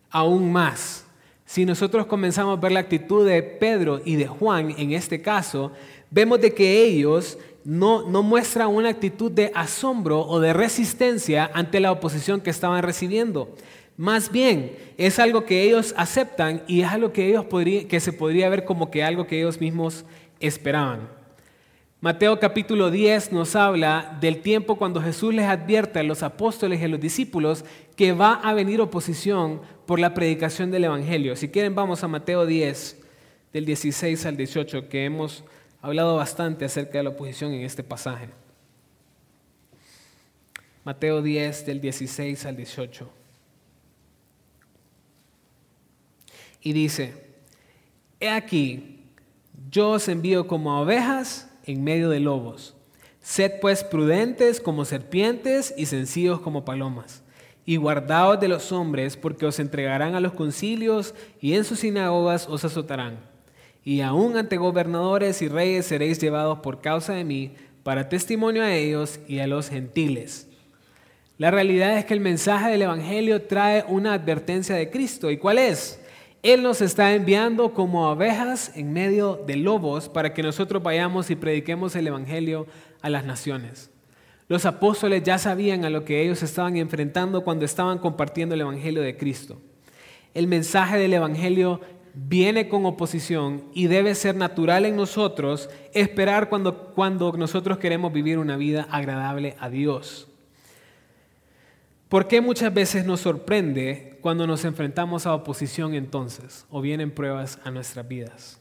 Aún 0.10 0.52
más, 0.52 1.06
si 1.46 1.66
nosotros 1.66 2.06
comenzamos 2.06 2.58
a 2.58 2.62
ver 2.62 2.72
la 2.72 2.80
actitud 2.80 3.28
de 3.28 3.44
Pedro 3.44 4.02
y 4.06 4.16
de 4.16 4.28
Juan 4.28 4.74
en 4.78 4.94
este 4.94 5.22
caso, 5.22 5.72
vemos 6.14 6.40
de 6.40 6.54
que 6.54 6.84
ellos 6.84 7.40
no, 7.66 8.08
no 8.08 8.22
muestran 8.22 8.68
una 8.68 8.90
actitud 8.90 9.32
de 9.32 9.52
asombro 9.56 10.22
o 10.22 10.40
de 10.40 10.54
resistencia 10.54 11.50
ante 11.54 11.80
la 11.80 11.92
oposición 11.92 12.40
que 12.40 12.52
estaban 12.52 12.84
recibiendo. 12.84 13.50
Más 13.98 14.32
bien, 14.32 14.76
es 14.98 15.18
algo 15.18 15.46
que 15.46 15.64
ellos 15.64 15.94
aceptan 15.98 16.64
y 16.68 16.82
es 16.82 16.88
algo 16.90 17.12
que, 17.12 17.28
ellos 17.28 17.46
que 17.90 18.00
se 18.00 18.14
podría 18.14 18.50
ver 18.50 18.64
como 18.64 18.92
que 18.92 19.04
algo 19.04 19.26
que 19.26 19.40
ellos 19.40 19.60
mismos 19.60 20.06
esperaban. 20.40 21.10
Mateo 22.00 22.38
capítulo 22.38 22.92
10 22.92 23.32
nos 23.32 23.56
habla 23.56 24.18
del 24.20 24.42
tiempo 24.42 24.76
cuando 24.76 25.02
Jesús 25.02 25.34
les 25.34 25.46
advierte 25.46 26.00
a 26.00 26.04
los 26.04 26.22
apóstoles 26.22 26.82
y 26.82 26.84
a 26.84 26.90
los 26.90 27.00
discípulos 27.00 27.64
que 27.96 28.12
va 28.12 28.34
a 28.34 28.54
venir 28.54 28.82
oposición 28.82 29.62
por 29.86 30.00
la 30.00 30.14
predicación 30.14 30.70
del 30.70 30.84
Evangelio. 30.84 31.36
Si 31.36 31.50
quieren, 31.50 31.74
vamos 31.74 32.04
a 32.04 32.08
Mateo 32.08 32.46
10, 32.46 33.00
del 33.54 33.66
16 33.66 34.26
al 34.26 34.36
18, 34.38 34.90
que 34.90 35.06
hemos 35.06 35.44
hablado 35.84 36.16
bastante 36.16 36.64
acerca 36.64 36.98
de 36.98 37.04
la 37.04 37.10
oposición 37.10 37.52
en 37.52 37.62
este 37.62 37.84
pasaje. 37.84 38.30
Mateo 40.86 41.22
10 41.22 41.66
del 41.66 41.82
16 41.82 42.46
al 42.46 42.56
18. 42.56 43.10
Y 46.62 46.72
dice, 46.72 47.14
He 48.22 48.30
aquí, 48.30 49.02
yo 49.70 49.92
os 49.92 50.08
envío 50.08 50.48
como 50.48 50.82
ovejas 50.82 51.50
en 51.66 51.84
medio 51.84 52.10
de 52.10 52.22
lobos. 52.22 52.76
Sed 53.20 53.60
pues 53.60 53.84
prudentes 53.84 54.62
como 54.62 54.86
serpientes 54.86 55.74
y 55.78 55.86
sencillos 55.86 56.40
como 56.40 56.64
palomas. 56.64 57.24
Y 57.66 57.76
guardaos 57.76 58.40
de 58.40 58.48
los 58.48 58.72
hombres, 58.72 59.18
porque 59.18 59.46
os 59.46 59.60
entregarán 59.60 60.16
a 60.16 60.22
los 60.22 60.32
concilios 60.32 61.14
y 61.42 61.56
en 61.56 61.66
sus 61.66 61.80
sinagogas 61.80 62.48
os 62.48 62.64
azotarán 62.64 63.33
y 63.84 64.02
aún 64.02 64.38
ante 64.38 64.58
gobernadores 64.58 65.42
y 65.42 65.48
reyes 65.48 65.86
seréis 65.86 66.20
llevados 66.20 66.60
por 66.60 66.82
causa 66.82 67.14
de 67.14 67.24
mí 67.24 67.54
para 67.84 68.10
testimonio 68.10 68.64
a 68.64 68.74
ellos 68.74 69.20
y 69.28 69.40
a 69.40 69.48
los 69.48 69.70
gentiles. 69.70 70.48
La 71.38 71.52
realidad 71.52 71.98
es 71.98 72.06
que 72.06 72.14
el 72.14 72.20
mensaje 72.20 72.72
del 72.72 72.84
Evangelio 72.84 73.42
trae 73.42 73.84
una 73.88 74.14
advertencia 74.14 74.76
de 74.76 74.90
Cristo. 74.90 75.32
¿Y 75.32 75.38
cuál 75.38 75.58
es? 75.58 76.00
Él 76.44 76.62
nos 76.62 76.82
está 76.82 77.14
enviando 77.14 77.74
como 77.74 78.08
abejas 78.08 78.72
en 78.76 78.94
medio 78.94 79.42
de 79.48 79.58
lobos 79.58 80.10
para 80.10 80.34
que 80.34 80.44
nosotros 80.44 80.84
vayamos 80.84 81.30
y 81.30 81.36
prediquemos 81.36 81.96
el 81.96 82.08
Evangelio 82.08 82.68
a 83.02 83.10
las 83.10 83.26
naciones. 83.26 83.90
Los 84.48 84.66
apóstoles 84.66 85.24
ya 85.24 85.38
sabían 85.38 85.86
a 85.86 85.90
lo 85.90 86.06
que 86.06 86.22
ellos 86.22 86.44
estaban 86.44 86.78
enfrentando 86.78 87.44
cuando 87.44 87.66
estaban 87.66 87.98
compartiendo 87.98 88.56
el 88.56 88.62
Evangelio 88.62 89.02
de 89.02 89.18
Cristo. 89.18 89.60
El 90.34 90.48
mensaje 90.48 90.98
del 90.98 91.14
Evangelio 91.14 91.82
viene 92.14 92.68
con 92.68 92.86
oposición 92.86 93.66
y 93.74 93.88
debe 93.88 94.16
ser 94.16 94.36
natural 94.36 94.86
en 94.86 94.96
nosotros 94.96 95.70
esperar 95.94 96.50
cuando, 96.50 96.92
cuando 96.94 97.32
nosotros 97.34 97.78
queremos 97.78 98.14
vivir 98.14 98.38
una 98.38 98.58
vida 98.58 98.88
agradable 98.92 99.56
a 99.60 99.70
Dios. 99.70 100.28
¿Por 102.10 102.28
qué 102.28 102.42
muchas 102.42 102.72
veces 102.72 103.06
nos 103.06 103.22
sorprende 103.22 104.20
cuando 104.22 104.46
nos 104.46 104.66
enfrentamos 104.66 105.26
a 105.26 105.34
oposición 105.34 105.96
entonces 105.96 106.66
o 106.70 106.80
vienen 106.80 107.10
pruebas 107.10 107.58
a 107.64 107.72
nuestras 107.72 108.08
vidas? 108.08 108.60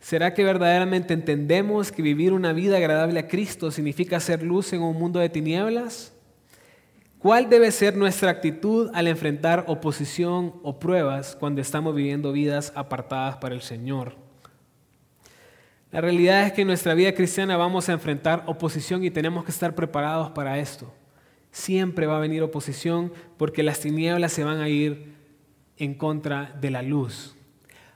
¿Será 0.00 0.34
que 0.34 0.44
verdaderamente 0.44 1.14
entendemos 1.14 1.92
que 1.92 2.02
vivir 2.02 2.32
una 2.32 2.52
vida 2.52 2.76
agradable 2.76 3.20
a 3.20 3.28
Cristo 3.28 3.70
significa 3.70 4.18
ser 4.18 4.42
luz 4.42 4.72
en 4.72 4.82
un 4.82 4.98
mundo 4.98 5.20
de 5.20 5.28
tinieblas? 5.28 6.13
¿Cuál 7.24 7.48
debe 7.48 7.70
ser 7.70 7.96
nuestra 7.96 8.30
actitud 8.30 8.90
al 8.92 9.08
enfrentar 9.08 9.64
oposición 9.66 10.56
o 10.62 10.78
pruebas 10.78 11.34
cuando 11.40 11.62
estamos 11.62 11.94
viviendo 11.94 12.32
vidas 12.32 12.70
apartadas 12.76 13.38
para 13.38 13.54
el 13.54 13.62
Señor? 13.62 14.16
La 15.90 16.02
realidad 16.02 16.42
es 16.46 16.52
que 16.52 16.60
en 16.60 16.66
nuestra 16.66 16.92
vida 16.92 17.14
cristiana 17.14 17.56
vamos 17.56 17.88
a 17.88 17.94
enfrentar 17.94 18.42
oposición 18.44 19.04
y 19.04 19.10
tenemos 19.10 19.42
que 19.42 19.52
estar 19.52 19.74
preparados 19.74 20.32
para 20.32 20.58
esto. 20.58 20.92
Siempre 21.50 22.06
va 22.06 22.18
a 22.18 22.20
venir 22.20 22.42
oposición 22.42 23.10
porque 23.38 23.62
las 23.62 23.80
tinieblas 23.80 24.30
se 24.30 24.44
van 24.44 24.60
a 24.60 24.68
ir 24.68 25.14
en 25.78 25.94
contra 25.94 26.54
de 26.60 26.70
la 26.70 26.82
luz. 26.82 27.34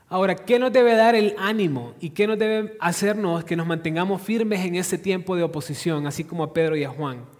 Ahora, 0.07 0.37
¿qué 0.37 0.57
nos 0.57 0.73
debe 0.73 0.95
dar 0.95 1.13
el 1.13 1.35
ánimo 1.37 1.93
y 1.99 2.09
qué 2.09 2.25
nos 2.25 2.39
debe 2.39 2.75
hacernos 2.79 3.43
que 3.43 3.55
nos 3.55 3.67
mantengamos 3.67 4.23
firmes 4.23 4.65
en 4.65 4.73
este 4.73 4.97
tiempo 4.97 5.35
de 5.35 5.43
oposición, 5.43 6.07
así 6.07 6.23
como 6.23 6.43
a 6.43 6.51
Pedro 6.51 6.75
y 6.75 6.83
a 6.83 6.89
Juan? 6.89 7.37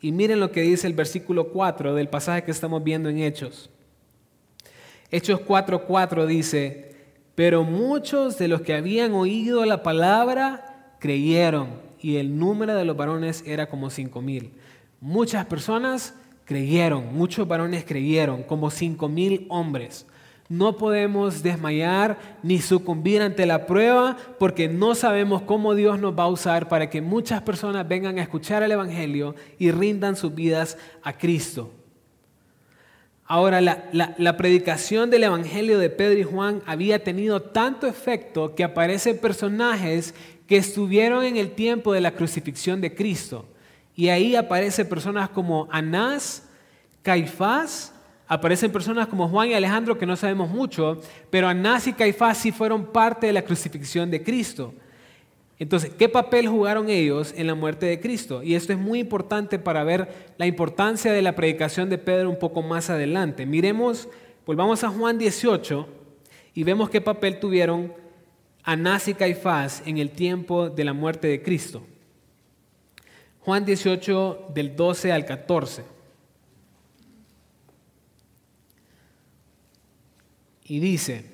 Y 0.00 0.12
miren 0.12 0.40
lo 0.40 0.50
que 0.50 0.62
dice 0.62 0.86
el 0.86 0.94
versículo 0.94 1.48
4 1.48 1.94
del 1.94 2.08
pasaje 2.08 2.44
que 2.44 2.50
estamos 2.50 2.82
viendo 2.82 3.08
en 3.08 3.18
Hechos. 3.18 3.70
Hechos 5.10 5.40
4:4 5.40 6.26
dice, 6.26 6.94
pero 7.34 7.64
muchos 7.64 8.38
de 8.38 8.48
los 8.48 8.62
que 8.62 8.74
habían 8.74 9.12
oído 9.12 9.64
la 9.64 9.82
palabra 9.82 10.94
creyeron 11.00 11.80
y 12.00 12.16
el 12.16 12.38
número 12.38 12.74
de 12.74 12.84
los 12.84 12.96
varones 12.96 13.42
era 13.46 13.68
como 13.68 13.90
cinco 13.90 14.22
mil. 14.22 14.52
Muchas 15.00 15.46
personas 15.46 16.14
creyeron, 16.44 17.14
muchos 17.14 17.46
varones 17.48 17.84
creyeron, 17.84 18.42
como 18.42 18.70
cinco 18.70 19.08
mil 19.08 19.46
hombres. 19.48 20.06
No 20.50 20.76
podemos 20.76 21.44
desmayar 21.44 22.18
ni 22.42 22.58
sucumbir 22.58 23.22
ante 23.22 23.46
la 23.46 23.66
prueba 23.66 24.16
porque 24.40 24.68
no 24.68 24.96
sabemos 24.96 25.42
cómo 25.42 25.76
Dios 25.76 26.00
nos 26.00 26.18
va 26.18 26.24
a 26.24 26.28
usar 26.28 26.68
para 26.68 26.90
que 26.90 27.00
muchas 27.00 27.40
personas 27.42 27.86
vengan 27.86 28.18
a 28.18 28.22
escuchar 28.22 28.64
el 28.64 28.72
Evangelio 28.72 29.36
y 29.60 29.70
rindan 29.70 30.16
sus 30.16 30.34
vidas 30.34 30.76
a 31.04 31.16
Cristo. 31.16 31.70
Ahora, 33.26 33.60
la, 33.60 34.36
predicación 34.36 35.08
del 35.08 35.22
Evangelio 35.22 35.78
de 35.78 35.88
Pedro 35.88 36.18
y 36.18 36.24
Juan 36.24 36.62
había 36.66 37.04
tenido 37.04 37.40
tanto 37.40 37.86
efecto 37.86 38.56
que 38.56 38.64
aparecen 38.64 39.18
personajes 39.18 40.16
que 40.48 40.56
estuvieron 40.56 41.22
en 41.22 41.36
el 41.36 41.52
tiempo 41.52 41.92
de 41.92 42.00
la 42.00 42.10
crucifixión 42.10 42.80
de 42.80 42.92
Cristo. 42.92 43.46
Y 43.94 44.08
ahí 44.08 44.34
aparecen 44.34 44.88
personas 44.88 45.28
como 45.28 45.68
Anás, 45.70 46.48
Caifás, 47.02 47.94
aparecen 48.30 48.70
personas 48.70 49.08
como 49.08 49.28
Juan 49.28 49.48
y 49.48 49.54
Alejandro 49.54 49.98
que 49.98 50.06
no 50.06 50.14
sabemos 50.14 50.48
mucho, 50.48 51.00
pero 51.30 51.48
Anás 51.48 51.88
y 51.88 51.92
Caifás 51.92 52.38
sí 52.38 52.52
fueron 52.52 52.86
parte 52.86 53.26
de 53.26 53.32
la 53.32 53.42
crucifixión 53.42 54.08
de 54.08 54.22
Cristo. 54.22 54.72
Entonces, 55.58 55.90
¿qué 55.98 56.08
papel 56.08 56.46
jugaron 56.46 56.88
ellos 56.88 57.34
en 57.36 57.48
la 57.48 57.56
muerte 57.56 57.86
de 57.86 57.98
Cristo? 57.98 58.44
Y 58.44 58.54
esto 58.54 58.72
es 58.72 58.78
muy 58.78 59.00
importante 59.00 59.58
para 59.58 59.82
ver 59.82 60.32
la 60.38 60.46
importancia 60.46 61.12
de 61.12 61.22
la 61.22 61.34
predicación 61.34 61.90
de 61.90 61.98
Pedro 61.98 62.30
un 62.30 62.38
poco 62.38 62.62
más 62.62 62.88
adelante. 62.88 63.46
Miremos, 63.46 64.08
volvamos 64.46 64.84
a 64.84 64.90
Juan 64.90 65.18
18 65.18 65.88
y 66.54 66.62
vemos 66.62 66.88
qué 66.88 67.00
papel 67.00 67.40
tuvieron 67.40 67.92
Anás 68.62 69.08
y 69.08 69.14
Caifás 69.14 69.82
en 69.86 69.98
el 69.98 70.10
tiempo 70.10 70.70
de 70.70 70.84
la 70.84 70.92
muerte 70.92 71.26
de 71.26 71.42
Cristo. 71.42 71.82
Juan 73.40 73.64
18 73.64 74.50
del 74.54 74.76
12 74.76 75.10
al 75.10 75.26
14. 75.26 75.99
Y 80.70 80.78
dice, 80.78 81.24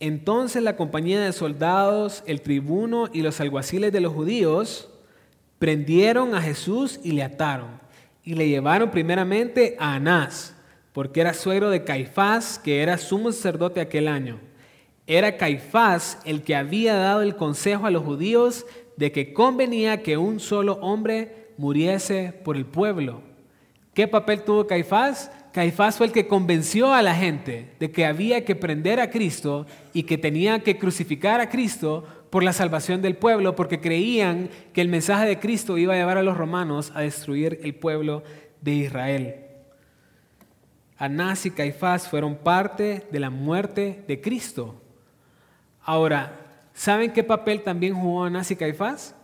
entonces 0.00 0.60
la 0.60 0.74
compañía 0.74 1.20
de 1.20 1.32
soldados, 1.32 2.24
el 2.26 2.42
tribuno 2.42 3.08
y 3.12 3.22
los 3.22 3.40
alguaciles 3.40 3.92
de 3.92 4.00
los 4.00 4.12
judíos 4.12 4.88
prendieron 5.60 6.34
a 6.34 6.42
Jesús 6.42 6.98
y 7.04 7.12
le 7.12 7.22
ataron. 7.22 7.80
Y 8.24 8.34
le 8.34 8.48
llevaron 8.48 8.90
primeramente 8.90 9.76
a 9.78 9.94
Anás, 9.94 10.56
porque 10.92 11.20
era 11.20 11.32
suegro 11.32 11.70
de 11.70 11.84
Caifás, 11.84 12.58
que 12.58 12.82
era 12.82 12.98
sumo 12.98 13.30
sacerdote 13.30 13.80
aquel 13.80 14.08
año. 14.08 14.40
Era 15.06 15.36
Caifás 15.36 16.18
el 16.24 16.42
que 16.42 16.56
había 16.56 16.94
dado 16.94 17.22
el 17.22 17.36
consejo 17.36 17.86
a 17.86 17.92
los 17.92 18.02
judíos 18.02 18.66
de 18.96 19.12
que 19.12 19.32
convenía 19.32 20.02
que 20.02 20.16
un 20.16 20.40
solo 20.40 20.72
hombre 20.80 21.52
muriese 21.56 22.34
por 22.42 22.56
el 22.56 22.66
pueblo. 22.66 23.22
¿Qué 23.94 24.08
papel 24.08 24.42
tuvo 24.42 24.66
Caifás? 24.66 25.30
Caifás 25.52 25.98
fue 25.98 26.06
el 26.06 26.12
que 26.12 26.26
convenció 26.26 26.94
a 26.94 27.02
la 27.02 27.14
gente 27.14 27.74
de 27.78 27.90
que 27.90 28.06
había 28.06 28.44
que 28.44 28.56
prender 28.56 29.00
a 29.00 29.10
Cristo 29.10 29.66
y 29.92 30.04
que 30.04 30.16
tenía 30.16 30.60
que 30.60 30.78
crucificar 30.78 31.40
a 31.40 31.50
Cristo 31.50 32.06
por 32.30 32.42
la 32.42 32.54
salvación 32.54 33.02
del 33.02 33.16
pueblo, 33.16 33.54
porque 33.54 33.78
creían 33.78 34.48
que 34.72 34.80
el 34.80 34.88
mensaje 34.88 35.26
de 35.26 35.38
Cristo 35.38 35.76
iba 35.76 35.92
a 35.92 35.98
llevar 35.98 36.16
a 36.16 36.22
los 36.22 36.38
romanos 36.38 36.90
a 36.94 37.02
destruir 37.02 37.60
el 37.62 37.74
pueblo 37.74 38.22
de 38.62 38.72
Israel. 38.72 39.34
Anás 40.96 41.44
y 41.44 41.50
Caifás 41.50 42.08
fueron 42.08 42.36
parte 42.36 43.06
de 43.10 43.20
la 43.20 43.28
muerte 43.28 44.04
de 44.08 44.22
Cristo. 44.22 44.80
Ahora, 45.82 46.40
¿saben 46.72 47.12
qué 47.12 47.22
papel 47.22 47.62
también 47.62 47.94
jugó 47.94 48.24
Anás 48.24 48.50
y 48.50 48.56
Caifás? 48.56 49.14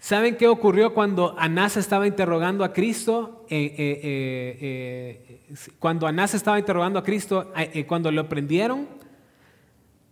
¿Saben 0.00 0.36
qué 0.36 0.46
ocurrió 0.46 0.94
cuando 0.94 1.34
Anás 1.38 1.76
estaba 1.76 2.06
interrogando 2.06 2.62
a 2.62 2.72
Cristo? 2.72 3.44
Eh, 3.50 3.74
eh, 3.76 4.58
eh, 4.60 5.56
cuando 5.80 6.06
Anás 6.06 6.34
estaba 6.34 6.58
interrogando 6.58 7.00
a 7.00 7.02
Cristo, 7.02 7.52
cuando 7.88 8.12
lo 8.12 8.28
prendieron, 8.28 8.86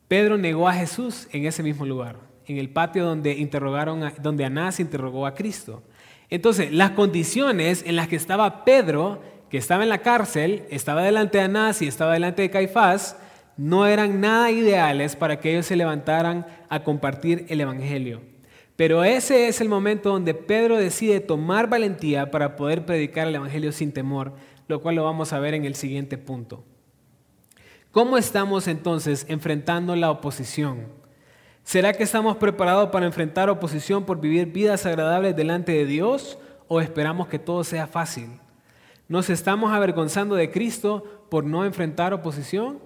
Pedro 0.09 0.38
negó 0.38 0.69
a 0.69 0.75
Jesús 0.75 1.28
en 1.33 1.47
ese 1.47 1.62
mismo 1.62 1.87
lugar, 1.87 2.16
en 2.47 2.59
el 2.59 2.69
patio 2.69 3.05
donde, 3.05 3.35
interrogaron 3.35 4.12
donde 4.21 4.45
Anás 4.45 4.81
interrogó 4.81 5.25
a 5.25 5.35
Cristo. 5.35 5.85
Entonces, 6.31 6.73
las 6.73 6.90
condiciones 6.90 7.85
en 7.87 7.95
las 7.95 8.09
que 8.09 8.16
estaba 8.16 8.64
Pedro, 8.64 9.23
que 9.50 9.59
estaba 9.59 9.85
en 9.85 9.88
la 9.88 9.99
cárcel, 9.99 10.64
estaba 10.69 11.02
delante 11.02 11.38
de 11.38 11.45
Anás 11.45 11.81
y 11.81 11.87
estaba 11.87 12.12
delante 12.12 12.43
de 12.43 12.50
Caifás, 12.50 13.19
no 13.57 13.87
eran 13.87 14.21
nada 14.21 14.50
ideales 14.50 15.14
para 15.14 15.38
que 15.38 15.52
ellos 15.52 15.66
se 15.66 15.76
levantaran 15.76 16.45
a 16.69 16.83
compartir 16.83 17.47
el 17.49 17.61
Evangelio. 17.61 18.36
Pero 18.76 19.04
ese 19.04 19.49
es 19.49 19.61
el 19.62 19.71
momento 19.71 20.11
donde 20.11 20.35
Pedro 20.35 20.76
decide 20.76 21.21
tomar 21.21 21.68
valentía 21.68 22.30
para 22.30 22.56
poder 22.56 22.85
predicar 22.85 23.26
el 23.26 23.35
Evangelio 23.35 23.73
sin 23.73 23.92
temor, 23.92 24.35
lo 24.68 24.83
cual 24.83 24.97
lo 24.97 25.04
vamos 25.04 25.33
a 25.33 25.38
ver 25.38 25.54
en 25.54 25.64
el 25.64 25.75
siguiente 25.75 26.18
punto. 26.18 26.62
¿Cómo 27.90 28.18
estamos 28.18 28.68
entonces 28.68 29.25
enfrentando 29.28 29.97
la 29.97 30.11
oposición? 30.11 30.88
¿Será 31.64 31.95
que 31.95 32.02
estamos 32.02 32.37
preparados 32.37 32.90
para 32.90 33.06
enfrentar 33.06 33.49
oposición 33.49 34.04
por 34.04 34.21
vivir 34.21 34.52
vidas 34.52 34.85
agradables 34.85 35.35
delante 35.35 35.73
de 35.73 35.87
Dios 35.87 36.38
o 36.68 36.80
esperamos 36.80 37.28
que 37.28 37.38
todo 37.38 37.64
sea 37.64 37.87
fácil? 37.87 38.28
¿Nos 39.09 39.30
estamos 39.30 39.73
avergonzando 39.73 40.35
de 40.35 40.50
Cristo 40.50 41.02
por 41.30 41.45
no 41.45 41.64
enfrentar 41.64 42.12
oposición? 42.12 42.78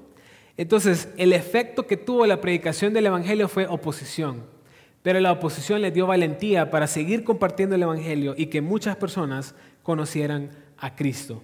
Entonces, 0.57 1.09
el 1.17 1.33
efecto 1.33 1.87
que 1.87 1.97
tuvo 1.97 2.27
la 2.27 2.41
predicación 2.41 2.95
del 2.95 3.07
Evangelio 3.07 3.49
fue 3.49 3.67
oposición. 3.67 4.60
Pero 5.03 5.21
la 5.21 5.33
oposición 5.33 5.81
le 5.81 5.91
dio 5.91 6.07
valentía 6.07 6.71
para 6.71 6.87
seguir 6.87 7.25
compartiendo 7.25 7.75
el 7.75 7.83
Evangelio 7.83 8.35
y 8.37 8.47
que 8.47 8.61
muchas 8.61 8.97
personas 8.97 9.55
conocieran 9.83 10.51
a 10.77 10.95
Cristo. 10.95 11.43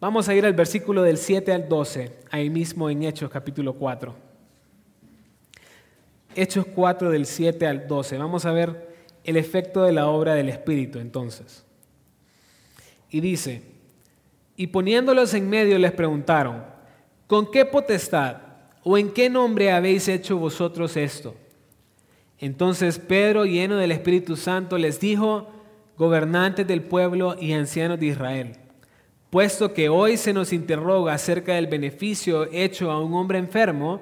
Vamos 0.00 0.28
a 0.28 0.34
ir 0.34 0.44
al 0.44 0.52
versículo 0.52 1.02
del 1.02 1.16
7 1.16 1.52
al 1.52 1.68
12, 1.68 2.12
ahí 2.30 2.50
mismo 2.50 2.90
en 2.90 3.04
Hechos 3.04 3.30
capítulo 3.30 3.74
4. 3.74 4.14
Hechos 6.34 6.66
4 6.74 7.10
del 7.10 7.26
7 7.26 7.66
al 7.66 7.86
12. 7.86 8.18
Vamos 8.18 8.44
a 8.44 8.52
ver 8.52 8.88
el 9.24 9.36
efecto 9.36 9.84
de 9.84 9.92
la 9.92 10.08
obra 10.08 10.34
del 10.34 10.48
Espíritu 10.48 10.98
entonces. 10.98 11.64
Y 13.10 13.20
dice, 13.20 13.62
y 14.56 14.66
poniéndolos 14.66 15.34
en 15.34 15.48
medio 15.48 15.78
les 15.78 15.92
preguntaron, 15.92 16.64
¿con 17.26 17.50
qué 17.50 17.64
potestad 17.64 18.38
o 18.82 18.98
en 18.98 19.12
qué 19.12 19.30
nombre 19.30 19.70
habéis 19.70 20.08
hecho 20.08 20.36
vosotros 20.36 20.96
esto? 20.96 21.34
Entonces 22.42 22.98
Pedro, 22.98 23.44
lleno 23.44 23.76
del 23.76 23.92
Espíritu 23.92 24.34
Santo, 24.34 24.76
les 24.76 24.98
dijo, 24.98 25.46
gobernantes 25.96 26.66
del 26.66 26.82
pueblo 26.82 27.36
y 27.40 27.52
ancianos 27.52 28.00
de 28.00 28.06
Israel, 28.06 28.56
puesto 29.30 29.72
que 29.72 29.88
hoy 29.88 30.16
se 30.16 30.32
nos 30.32 30.52
interroga 30.52 31.14
acerca 31.14 31.54
del 31.54 31.68
beneficio 31.68 32.48
hecho 32.50 32.90
a 32.90 33.00
un 33.00 33.14
hombre 33.14 33.38
enfermo, 33.38 34.00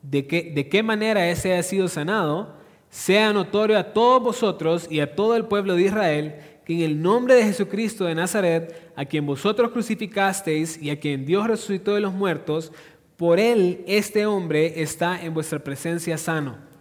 de, 0.00 0.22
de 0.22 0.68
qué 0.70 0.82
manera 0.82 1.28
ese 1.28 1.54
ha 1.54 1.62
sido 1.62 1.86
sanado, 1.86 2.56
sea 2.88 3.30
notorio 3.30 3.78
a 3.78 3.92
todos 3.92 4.22
vosotros 4.22 4.86
y 4.90 5.00
a 5.00 5.14
todo 5.14 5.36
el 5.36 5.44
pueblo 5.44 5.76
de 5.76 5.82
Israel 5.82 6.34
que 6.64 6.72
en 6.72 6.80
el 6.80 7.02
nombre 7.02 7.34
de 7.34 7.44
Jesucristo 7.44 8.06
de 8.06 8.14
Nazaret, 8.14 8.90
a 8.96 9.04
quien 9.04 9.26
vosotros 9.26 9.70
crucificasteis 9.70 10.80
y 10.80 10.88
a 10.88 10.98
quien 10.98 11.26
Dios 11.26 11.46
resucitó 11.46 11.94
de 11.94 12.00
los 12.00 12.14
muertos, 12.14 12.72
por 13.18 13.38
él 13.38 13.84
este 13.86 14.24
hombre 14.24 14.80
está 14.80 15.22
en 15.22 15.34
vuestra 15.34 15.58
presencia 15.58 16.16
sano. 16.16 16.71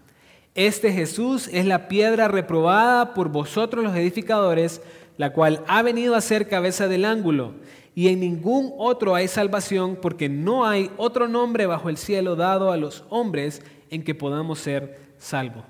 Este 0.53 0.91
Jesús 0.91 1.48
es 1.53 1.65
la 1.65 1.88
piedra 1.88 2.27
reprobada 2.27 3.13
por 3.13 3.29
vosotros 3.29 3.86
los 3.86 3.96
edificadores, 3.96 4.81
la 5.17 5.31
cual 5.31 5.63
ha 5.67 5.81
venido 5.81 6.13
a 6.13 6.22
ser 6.22 6.50
cabeza 6.50 6.89
del 6.89 7.05
ángulo. 7.05 7.53
Y 7.96 8.10
en 8.10 8.20
ningún 8.20 8.74
otro 8.77 9.15
hay 9.15 9.29
salvación, 9.29 9.98
porque 10.01 10.27
no 10.27 10.65
hay 10.65 10.91
otro 10.98 11.29
nombre 11.29 11.67
bajo 11.67 11.88
el 11.88 11.96
cielo 11.96 12.36
dado 12.36 12.72
a 12.72 12.77
los 12.77 13.05
hombres 13.10 13.62
en 13.89 14.03
que 14.03 14.13
podamos 14.13 14.60
ser 14.60 15.00
salvos. 15.17 15.63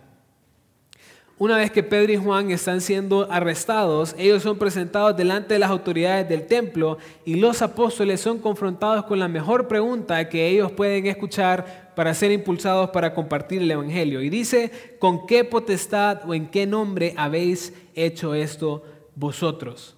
Una 1.42 1.58
vez 1.58 1.72
que 1.72 1.82
Pedro 1.82 2.14
y 2.14 2.18
Juan 2.18 2.52
están 2.52 2.82
siendo 2.82 3.28
arrestados, 3.32 4.14
ellos 4.20 4.44
son 4.44 4.60
presentados 4.60 5.18
delante 5.18 5.56
de 5.56 5.60
las 5.60 5.72
autoridades 5.72 6.30
del 6.30 6.46
templo 6.46 7.00
y 7.26 7.34
los 7.34 7.64
apóstoles 7.64 8.22
son 8.22 8.38
confrontados 8.38 9.06
con 9.06 9.18
la 9.18 9.28
mejor 9.28 9.68
pregunta 9.68 10.30
que 10.30 10.48
ellos 10.48 10.72
pueden 10.72 11.08
escuchar 11.08 11.94
para 11.96 12.14
ser 12.14 12.32
impulsados 12.32 12.92
para 12.92 13.16
compartir 13.16 13.64
el 13.64 13.72
Evangelio. 13.72 14.22
Y 14.22 14.30
dice, 14.30 14.70
¿con 15.00 15.26
qué 15.26 15.44
potestad 15.44 16.30
o 16.30 16.36
en 16.36 16.46
qué 16.46 16.68
nombre 16.68 17.16
habéis 17.18 17.74
hecho 17.96 18.36
esto 18.36 18.84
vosotros? 19.16 19.98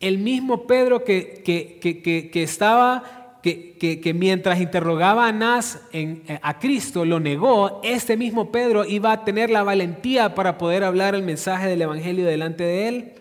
El 0.00 0.16
mismo 0.16 0.66
Pedro 0.66 1.04
que, 1.04 1.42
que, 1.44 2.30
que 2.30 2.42
estaba 2.42 3.21
que, 3.42 4.14
mientras 4.14 4.60
interrogaba 4.60 5.26
a 5.26 5.28
Anás 5.28 5.80
eh, 5.92 6.38
a 6.42 6.58
Cristo, 6.60 7.04
lo 7.04 7.18
negó, 7.18 7.80
este 7.82 8.16
mismo 8.16 8.52
Pedro 8.52 8.84
iba 8.84 9.10
a 9.10 9.24
tener 9.24 9.50
la 9.50 9.64
valentía 9.64 10.34
para 10.34 10.58
poder 10.58 10.84
hablar 10.84 11.14
el 11.14 11.22
mensaje 11.22 11.66
del 11.66 11.82
Evangelio 11.82 12.24
delante 12.24 12.62
de 12.62 12.88
él. 12.88 13.12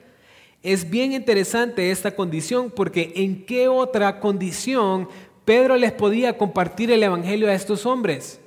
Es 0.62 0.90
bien 0.92 1.14
interesante 1.14 1.90
esta 1.90 2.12
condición 2.16 2.72
porque 2.76 3.14
en 3.16 3.46
qué 3.46 3.68
otra 3.68 4.20
condición 4.20 5.10
Pedro 5.44 5.76
les 5.76 5.92
podía 5.92 6.38
compartir 6.38 6.92
el 6.92 7.02
Evangelio 7.02 7.50
a 7.50 7.54
estos 7.54 7.88
hombres. 7.88 8.40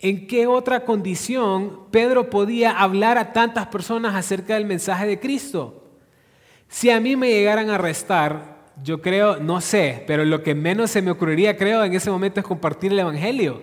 ¿En 0.00 0.28
qué 0.28 0.46
otra 0.46 0.84
condición 0.84 1.80
Pedro 1.90 2.30
podía 2.30 2.78
hablar 2.78 3.18
a 3.18 3.32
tantas 3.32 3.66
personas 3.66 4.14
acerca 4.14 4.54
del 4.54 4.64
mensaje 4.64 5.08
de 5.08 5.18
Cristo? 5.18 5.82
Si 6.68 6.90
a 6.90 7.00
mí 7.00 7.16
me 7.16 7.30
llegaran 7.30 7.70
a 7.70 7.74
arrestar, 7.74 8.57
yo 8.82 9.00
creo, 9.00 9.38
no 9.38 9.60
sé, 9.60 10.04
pero 10.06 10.24
lo 10.24 10.42
que 10.42 10.54
menos 10.54 10.90
se 10.90 11.02
me 11.02 11.10
ocurriría, 11.10 11.56
creo, 11.56 11.84
en 11.84 11.94
ese 11.94 12.10
momento 12.10 12.40
es 12.40 12.46
compartir 12.46 12.92
el 12.92 12.98
Evangelio. 13.00 13.62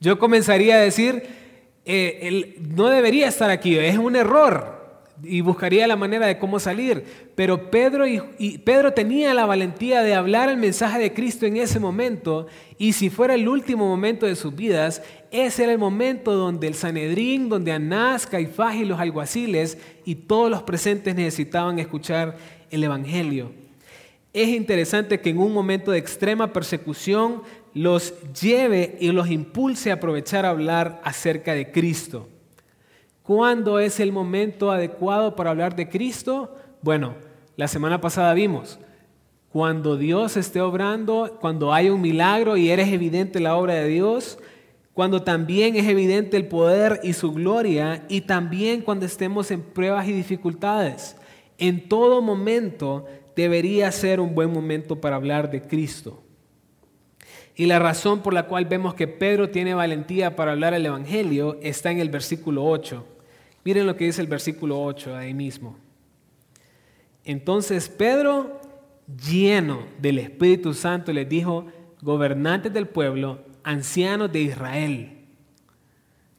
Yo 0.00 0.18
comenzaría 0.18 0.76
a 0.76 0.80
decir, 0.80 1.22
eh, 1.84 2.56
no 2.74 2.88
debería 2.88 3.28
estar 3.28 3.50
aquí, 3.50 3.76
es 3.76 3.98
un 3.98 4.16
error, 4.16 4.80
y 5.22 5.40
buscaría 5.40 5.86
la 5.86 5.96
manera 5.96 6.26
de 6.26 6.38
cómo 6.38 6.58
salir. 6.58 7.04
Pero 7.34 7.70
Pedro, 7.70 8.06
y, 8.06 8.58
Pedro 8.58 8.92
tenía 8.92 9.34
la 9.34 9.46
valentía 9.46 10.02
de 10.02 10.14
hablar 10.14 10.48
el 10.48 10.56
mensaje 10.56 10.98
de 10.98 11.12
Cristo 11.12 11.46
en 11.46 11.56
ese 11.56 11.80
momento, 11.80 12.46
y 12.78 12.92
si 12.92 13.10
fuera 13.10 13.34
el 13.34 13.48
último 13.48 13.86
momento 13.86 14.26
de 14.26 14.36
sus 14.36 14.54
vidas, 14.54 15.02
ese 15.30 15.64
era 15.64 15.72
el 15.72 15.78
momento 15.78 16.32
donde 16.32 16.66
el 16.66 16.74
Sanedrín, 16.74 17.48
donde 17.48 17.72
Anás, 17.72 18.26
Caifás 18.26 18.76
y 18.76 18.84
los 18.84 19.00
alguaciles 19.00 19.78
y 20.04 20.14
todos 20.14 20.50
los 20.50 20.62
presentes 20.62 21.14
necesitaban 21.14 21.78
escuchar 21.78 22.36
el 22.70 22.82
Evangelio. 22.82 23.52
Es 24.32 24.48
interesante 24.48 25.20
que 25.20 25.30
en 25.30 25.38
un 25.38 25.52
momento 25.52 25.90
de 25.90 25.98
extrema 25.98 26.52
persecución 26.52 27.42
los 27.74 28.14
lleve 28.32 28.96
y 29.00 29.10
los 29.10 29.28
impulse 29.28 29.90
a 29.90 29.94
aprovechar 29.94 30.46
a 30.46 30.50
hablar 30.50 31.00
acerca 31.04 31.52
de 31.54 31.72
Cristo. 31.72 32.28
¿Cuándo 33.22 33.80
es 33.80 33.98
el 33.98 34.12
momento 34.12 34.70
adecuado 34.70 35.34
para 35.34 35.50
hablar 35.50 35.74
de 35.74 35.88
Cristo? 35.88 36.56
Bueno, 36.82 37.14
la 37.56 37.68
semana 37.68 38.00
pasada 38.00 38.32
vimos, 38.34 38.78
cuando 39.52 39.96
Dios 39.96 40.36
esté 40.36 40.60
obrando, 40.60 41.36
cuando 41.40 41.74
hay 41.74 41.90
un 41.90 42.00
milagro 42.00 42.56
y 42.56 42.70
eres 42.70 42.88
evidente 42.88 43.40
la 43.40 43.56
obra 43.56 43.74
de 43.74 43.88
Dios, 43.88 44.38
cuando 44.92 45.22
también 45.22 45.74
es 45.74 45.86
evidente 45.86 46.36
el 46.36 46.46
poder 46.46 47.00
y 47.02 47.14
su 47.14 47.32
gloria, 47.32 48.04
y 48.08 48.22
también 48.22 48.82
cuando 48.82 49.06
estemos 49.06 49.50
en 49.50 49.62
pruebas 49.62 50.06
y 50.08 50.12
dificultades. 50.12 51.16
En 51.58 51.88
todo 51.88 52.22
momento 52.22 53.06
debería 53.40 53.90
ser 53.92 54.20
un 54.20 54.34
buen 54.34 54.52
momento 54.52 55.00
para 55.00 55.16
hablar 55.16 55.50
de 55.50 55.62
Cristo. 55.62 56.22
Y 57.54 57.66
la 57.66 57.78
razón 57.78 58.22
por 58.22 58.32
la 58.32 58.46
cual 58.46 58.64
vemos 58.64 58.94
que 58.94 59.06
Pedro 59.06 59.50
tiene 59.50 59.74
valentía 59.74 60.34
para 60.36 60.52
hablar 60.52 60.72
el 60.72 60.86
Evangelio 60.86 61.58
está 61.60 61.90
en 61.90 61.98
el 61.98 62.08
versículo 62.08 62.64
8. 62.64 63.06
Miren 63.64 63.86
lo 63.86 63.96
que 63.96 64.06
dice 64.06 64.22
el 64.22 64.28
versículo 64.28 64.82
8 64.82 65.14
ahí 65.16 65.34
mismo. 65.34 65.76
Entonces 67.24 67.88
Pedro, 67.88 68.60
lleno 69.30 69.82
del 69.98 70.18
Espíritu 70.18 70.72
Santo, 70.72 71.12
les 71.12 71.28
dijo, 71.28 71.66
gobernantes 72.00 72.72
del 72.72 72.88
pueblo, 72.88 73.40
ancianos 73.62 74.32
de 74.32 74.40
Israel. 74.40 75.16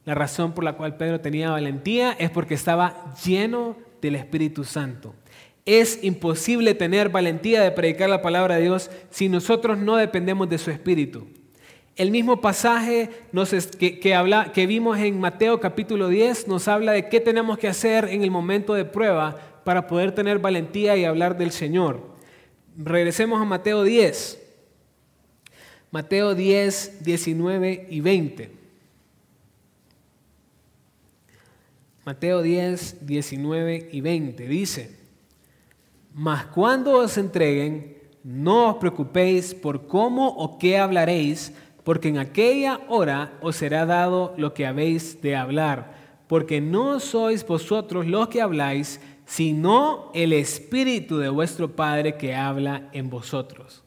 La 0.04 0.14
razón 0.14 0.52
por 0.52 0.64
la 0.64 0.72
cual 0.72 0.96
Pedro 0.96 1.20
tenía 1.20 1.50
valentía 1.50 2.12
es 2.12 2.30
porque 2.30 2.54
estaba 2.54 3.14
lleno 3.24 3.76
del 4.00 4.16
Espíritu 4.16 4.64
Santo. 4.64 5.14
Es 5.64 6.02
imposible 6.02 6.74
tener 6.74 7.08
valentía 7.08 7.62
de 7.62 7.70
predicar 7.70 8.10
la 8.10 8.22
palabra 8.22 8.56
de 8.56 8.62
Dios 8.62 8.90
si 9.10 9.28
nosotros 9.28 9.78
no 9.78 9.96
dependemos 9.96 10.48
de 10.48 10.58
su 10.58 10.70
Espíritu. 10.70 11.26
El 11.94 12.10
mismo 12.10 12.40
pasaje 12.40 13.10
que, 13.78 14.14
habla, 14.14 14.50
que 14.52 14.66
vimos 14.66 14.98
en 14.98 15.20
Mateo 15.20 15.60
capítulo 15.60 16.08
10 16.08 16.48
nos 16.48 16.66
habla 16.66 16.92
de 16.92 17.08
qué 17.08 17.20
tenemos 17.20 17.58
que 17.58 17.68
hacer 17.68 18.06
en 18.06 18.22
el 18.22 18.30
momento 18.30 18.74
de 18.74 18.86
prueba 18.86 19.60
para 19.64 19.86
poder 19.86 20.12
tener 20.14 20.38
valentía 20.38 20.96
y 20.96 21.04
hablar 21.04 21.36
del 21.36 21.52
Señor. 21.52 22.10
Regresemos 22.76 23.40
a 23.40 23.44
Mateo 23.44 23.84
10. 23.84 24.40
Mateo 25.90 26.34
10, 26.34 27.04
19 27.04 27.86
y 27.90 28.00
20. 28.00 28.50
Mateo 32.06 32.42
10, 32.42 33.06
19 33.06 33.90
y 33.92 34.00
20 34.00 34.48
dice, 34.48 35.01
mas 36.14 36.46
cuando 36.46 36.92
os 36.92 37.16
entreguen, 37.16 37.98
no 38.22 38.70
os 38.70 38.76
preocupéis 38.76 39.54
por 39.54 39.86
cómo 39.86 40.28
o 40.28 40.58
qué 40.58 40.78
hablaréis, 40.78 41.52
porque 41.84 42.08
en 42.08 42.18
aquella 42.18 42.80
hora 42.88 43.32
os 43.40 43.56
será 43.56 43.86
dado 43.86 44.34
lo 44.36 44.54
que 44.54 44.66
habéis 44.66 45.20
de 45.20 45.34
hablar, 45.34 45.94
porque 46.28 46.60
no 46.60 47.00
sois 47.00 47.46
vosotros 47.46 48.06
los 48.06 48.28
que 48.28 48.40
habláis, 48.40 49.00
sino 49.24 50.10
el 50.14 50.32
Espíritu 50.32 51.18
de 51.18 51.28
vuestro 51.28 51.74
Padre 51.74 52.16
que 52.16 52.34
habla 52.34 52.88
en 52.92 53.10
vosotros. 53.10 53.82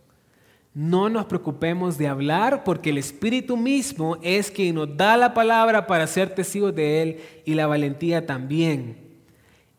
No 0.73 1.07
nos 1.07 1.25
preocupemos 1.25 1.97
de 1.97 2.07
hablar 2.07 2.65
porque 2.65 2.89
el 2.89 2.97
Espíritu 2.97 3.55
mismo 3.55 4.17
es 4.21 4.51
quien 4.51 4.75
nos 4.75 4.97
da 4.97 5.15
la 5.15 5.33
palabra 5.33 5.88
para 5.88 6.05
ser 6.05 6.35
testigos 6.35 6.75
de 6.75 7.01
Él 7.01 7.19
y 7.45 7.53
la 7.53 7.67
valentía 7.67 8.25
también. 8.25 9.05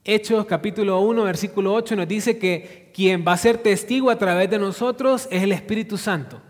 Hechos 0.08 0.46
capítulo 0.46 1.00
1, 1.00 1.24
versículo 1.24 1.74
8 1.74 1.96
nos 1.96 2.06
dice 2.06 2.38
que 2.38 2.92
quien 2.94 3.24
va 3.26 3.32
a 3.32 3.36
ser 3.36 3.58
testigo 3.58 4.08
a 4.08 4.16
través 4.16 4.48
de 4.48 4.56
nosotros 4.56 5.26
es 5.32 5.42
el 5.42 5.50
Espíritu 5.50 5.98
Santo. 5.98 6.40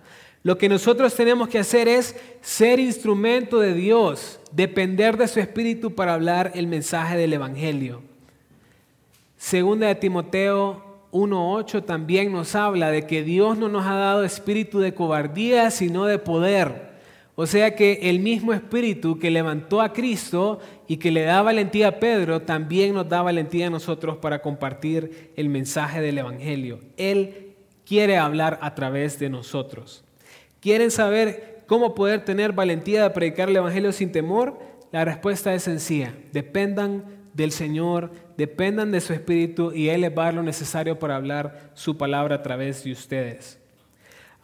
Lo 0.42 0.59
que 0.59 0.69
nosotros 0.69 1.14
tenemos 1.14 1.49
que 1.49 1.59
hacer 1.59 1.88
es 1.88 2.16
ser 2.42 2.79
instrumento 2.79 3.59
de 3.59 3.73
Dios, 3.73 4.40
depender 4.53 5.16
de 5.16 5.27
su 5.27 5.40
Espíritu 5.40 5.95
para 5.95 6.12
hablar 6.12 6.53
el 6.55 6.66
mensaje 6.66 7.16
del 7.16 7.33
Evangelio. 7.33 8.03
Segunda 9.38 9.87
de 9.87 9.95
Timoteo 9.95 11.07
1.8 11.12 11.83
también 11.83 12.33
nos 12.33 12.55
habla 12.55 12.90
de 12.90 13.07
que 13.07 13.23
Dios 13.23 13.57
no 13.57 13.71
nos 13.71 13.87
ha 13.87 13.95
dado 13.95 14.23
espíritu 14.23 14.81
de 14.81 14.92
cobardía, 14.92 15.71
sino 15.71 16.05
de 16.05 16.19
poder 16.19 16.86
o 17.38 17.46
sea 17.46 17.77
que 17.77 18.01
el 18.05 18.18
mismo 18.18 18.55
Espíritu 18.55 19.18
que 19.18 19.31
levantó 19.31 19.83
a 19.83 19.92
Cristo 19.92 20.59
y 20.88 20.96
que 20.96 21.11
le 21.11 21.22
da 21.22 21.42
valentía 21.42 21.88
a 21.88 22.01
Pedro, 22.01 22.40
también 22.40 22.94
nos 22.94 23.11
da 23.11 23.20
valentía 23.20 23.66
a 23.66 23.70
nosotros 23.70 24.16
para 24.16 24.40
compartir 24.40 25.33
el 25.37 25.51
mensaje 25.51 26.01
del 26.01 26.16
Evangelio. 26.16 26.81
Él 26.96 27.55
quiere 27.85 28.16
hablar 28.16 28.59
a 28.62 28.75
través 28.75 29.18
de 29.18 29.29
nosotros. 29.29 30.03
¿Quieren 30.61 30.90
saber 30.90 31.62
cómo 31.66 31.94
poder 31.94 32.25
tener 32.25 32.53
valentía 32.53 33.03
de 33.03 33.11
predicar 33.11 33.51
el 33.51 33.57
Evangelio 33.57 33.92
sin 33.92 34.12
temor? 34.12 34.59
La 34.90 35.05
respuesta 35.05 35.53
es 35.53 35.62
sencilla. 35.62 36.14
Dependan 36.33 37.05
del 37.35 37.53
Señor, 37.53 38.12
dependan 38.38 38.90
de 38.90 39.03
su 39.03 39.12
Espíritu 39.12 39.72
y 39.75 39.90
Él 39.90 40.01
les 40.01 40.11
va 40.11 40.22
a 40.22 40.25
dar 40.27 40.35
lo 40.35 40.42
necesario 40.42 40.99
para 40.99 41.16
hablar 41.16 41.70
su 41.75 41.99
palabra 41.99 42.37
a 42.37 42.42
través 42.42 42.83
de 42.83 42.92
ustedes. 42.92 43.61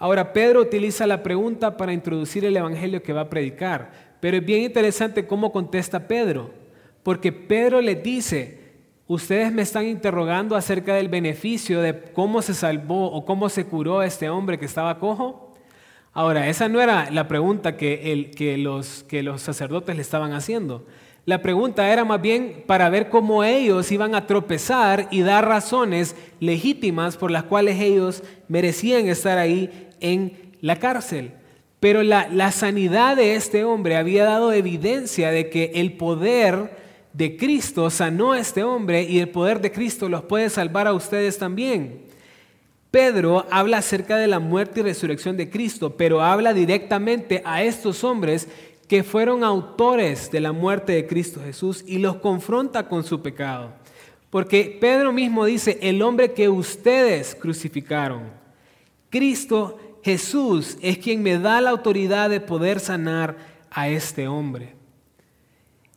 Ahora, 0.03 0.33
Pedro 0.33 0.63
utiliza 0.63 1.07
la 1.07 1.23
pregunta 1.23 1.77
para 1.77 1.93
introducir 1.93 2.45
el 2.45 2.57
Evangelio 2.57 3.05
que 3.05 3.13
va 3.13 3.21
a 3.21 3.31
predicar, 3.31 4.17
pero 4.19 4.37
es 4.37 4.45
bien 4.45 4.63
interesante 4.63 5.29
cómo 5.29 5.53
contesta 5.53 6.09
Pedro, 6.09 6.51
porque 7.05 7.31
Pedro 7.31 7.81
le 7.81 7.95
dice, 7.95 8.59
ustedes 9.07 9.53
me 9.53 9.63
están 9.63 9.87
interrogando 9.87 10.57
acerca 10.57 10.97
del 10.97 11.09
beneficio 11.09 11.81
de 11.81 11.97
cómo 12.13 12.43
se 12.43 12.53
salvó 12.53 13.13
o 13.13 13.25
cómo 13.25 13.49
se 13.49 13.65
curó 13.67 14.03
este 14.03 14.29
hombre 14.29 14.59
que 14.59 14.65
estaba 14.65 14.99
cojo. 14.99 15.55
Ahora, 16.13 16.49
esa 16.49 16.69
no 16.69 16.81
era 16.81 17.09
la 17.13 17.29
pregunta 17.29 17.77
que, 17.77 18.57
los, 18.59 19.05
que 19.05 19.23
los 19.23 19.41
sacerdotes 19.41 19.95
le 19.95 20.03
estaban 20.03 20.33
haciendo. 20.33 20.85
La 21.27 21.41
pregunta 21.41 21.93
era 21.93 22.05
más 22.05 22.21
bien 22.21 22.65
para 22.67 22.89
ver 22.89 23.09
cómo 23.09 23.45
ellos 23.45 23.93
iban 23.93 24.17
a 24.17 24.27
tropezar 24.27 25.07
y 25.13 25.21
dar 25.21 25.47
razones 25.47 26.17
legítimas 26.41 27.17
por 27.17 27.31
las 27.31 27.45
cuales 27.45 27.81
ellos 27.81 28.25
merecían 28.49 29.07
estar 29.07 29.39
ahí 29.39 29.91
en 30.03 30.57
la 30.61 30.79
cárcel. 30.79 31.33
Pero 31.81 32.03
la, 32.03 32.29
la 32.29 32.53
sanidad 32.53 33.17
de 33.17 33.35
este 33.35 33.65
hombre 33.65 33.97
había 33.97 34.25
dado 34.25 34.53
evidencia 34.53 35.31
de 35.31 35.49
que 35.49 35.73
el 35.75 35.95
poder 35.95 36.83
de 37.13 37.37
Cristo 37.37 37.91
sanó 37.91 38.33
a 38.33 38.39
este 38.39 38.63
hombre 38.63 39.03
y 39.03 39.19
el 39.19 39.31
poder 39.31 39.61
de 39.61 39.73
Cristo 39.73 40.09
los 40.09 40.23
puede 40.25 40.51
salvar 40.51 40.87
a 40.87 40.93
ustedes 40.93 41.39
también. 41.39 42.03
Pedro 42.91 43.47
habla 43.51 43.79
acerca 43.79 44.19
de 44.19 44.27
la 44.27 44.39
muerte 44.39 44.81
y 44.81 44.83
resurrección 44.83 45.37
de 45.37 45.49
Cristo, 45.49 45.97
pero 45.97 46.21
habla 46.21 46.53
directamente 46.53 47.43
a 47.45 47.63
estos 47.63 48.05
hombres 48.05 48.49
que 48.87 49.03
fueron 49.03 49.43
autores 49.43 50.31
de 50.31 50.41
la 50.41 50.53
muerte 50.53 50.93
de 50.93 51.07
Cristo 51.07 51.41
Jesús 51.43 51.83
y 51.87 51.99
los 51.99 52.17
confronta 52.17 52.89
con 52.89 53.05
su 53.05 53.23
pecado. 53.23 53.73
Porque 54.29 54.77
Pedro 54.79 55.13
mismo 55.13 55.47
dice, 55.47 55.79
el 55.81 56.03
hombre 56.03 56.33
que 56.33 56.51
ustedes 56.51 57.35
crucificaron, 57.35 58.25
Cristo 59.09 59.92
Jesús 60.03 60.77
es 60.83 60.99
quien 60.99 61.23
me 61.23 61.39
da 61.39 61.61
la 61.61 61.71
autoridad 61.71 62.29
de 62.29 62.41
poder 62.41 62.81
sanar 62.81 63.37
a 63.71 63.89
este 63.89 64.29
hombre. 64.29 64.75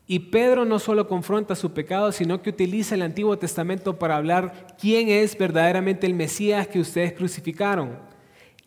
Y 0.07 0.19
Pedro 0.19 0.65
no 0.65 0.77
solo 0.77 1.07
confronta 1.07 1.55
su 1.55 1.73
pecado, 1.73 2.11
sino 2.11 2.41
que 2.41 2.51
utiliza 2.51 2.93
el 2.93 3.01
Antiguo 3.01 3.37
Testamento 3.39 3.97
para 3.97 4.17
hablar 4.17 4.67
quién 4.79 5.09
es 5.09 5.35
verdaderamente 5.35 6.05
el 6.05 6.13
Mesías 6.13 6.67
que 6.67 6.79
ustedes 6.79 7.13
crucificaron. 7.13 7.97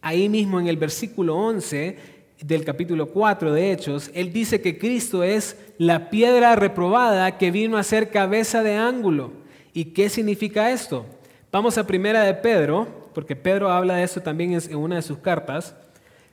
Ahí 0.00 0.28
mismo 0.28 0.58
en 0.58 0.66
el 0.66 0.76
versículo 0.76 1.36
11 1.36 1.96
del 2.42 2.64
capítulo 2.64 3.06
4 3.06 3.52
de 3.52 3.72
Hechos, 3.72 4.10
él 4.14 4.32
dice 4.32 4.60
que 4.60 4.78
Cristo 4.78 5.22
es 5.22 5.56
la 5.78 6.10
piedra 6.10 6.56
reprobada 6.56 7.38
que 7.38 7.52
vino 7.52 7.76
a 7.76 7.84
ser 7.84 8.10
cabeza 8.10 8.64
de 8.64 8.74
ángulo. 8.74 9.32
¿Y 9.72 9.86
qué 9.86 10.08
significa 10.08 10.72
esto? 10.72 11.06
Vamos 11.52 11.78
a 11.78 11.86
Primera 11.86 12.22
de 12.22 12.34
Pedro, 12.34 12.97
porque 13.18 13.34
Pedro 13.34 13.72
habla 13.72 13.96
de 13.96 14.04
esto 14.04 14.20
también 14.20 14.52
en 14.52 14.76
una 14.76 14.94
de 14.94 15.02
sus 15.02 15.18
cartas. 15.18 15.74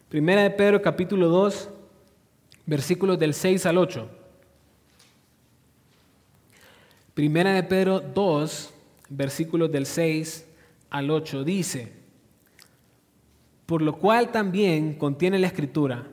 Primera 0.07 0.43
de 0.43 0.51
Pedro 0.51 0.83
capítulo 0.83 1.29
2, 1.29 1.71
versículos 2.67 3.17
del 3.17 3.33
6 3.33 3.65
al 3.65 3.79
8. 3.79 4.07
Primera 7.15 7.53
de 7.53 7.63
Pedro 7.63 8.01
2, 8.01 8.71
versículos 9.09 9.71
del 9.71 9.87
6 9.87 10.45
al 10.91 11.09
8 11.09 11.43
dice, 11.43 11.91
por 13.65 13.81
lo 13.81 13.97
cual 13.97 14.31
también 14.31 14.93
contiene 14.93 15.39
la 15.39 15.47
escritura, 15.47 16.03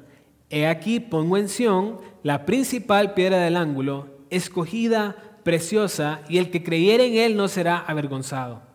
he 0.49 0.67
aquí 0.67 1.01
pongo 1.01 1.37
en 1.37 1.51
Sión 1.51 1.99
la 2.23 2.47
principal 2.47 3.13
piedra 3.13 3.41
del 3.41 3.59
ángulo, 3.59 4.07
escogida, 4.31 5.17
preciosa, 5.43 6.23
y 6.31 6.39
el 6.39 6.51
que 6.51 6.63
creyere 6.63 7.09
en 7.09 7.17
él 7.17 7.37
no 7.37 7.49
será 7.49 7.77
avergonzado. 7.77 8.72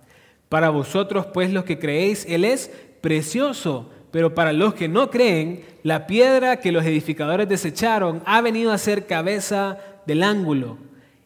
Para 0.49 0.69
vosotros, 0.69 1.25
pues 1.33 1.51
los 1.51 1.65
que 1.65 1.79
creéis, 1.79 2.25
él 2.27 2.45
es 2.45 2.71
precioso, 3.01 3.89
pero 4.11 4.33
para 4.33 4.53
los 4.53 4.73
que 4.73 4.87
no 4.87 5.09
creen, 5.09 5.63
la 5.83 6.07
piedra 6.07 6.59
que 6.59 6.71
los 6.71 6.85
edificadores 6.85 7.49
desecharon 7.49 8.21
ha 8.25 8.41
venido 8.41 8.71
a 8.71 8.77
ser 8.77 9.05
cabeza 9.05 9.77
del 10.05 10.23
ángulo 10.23 10.77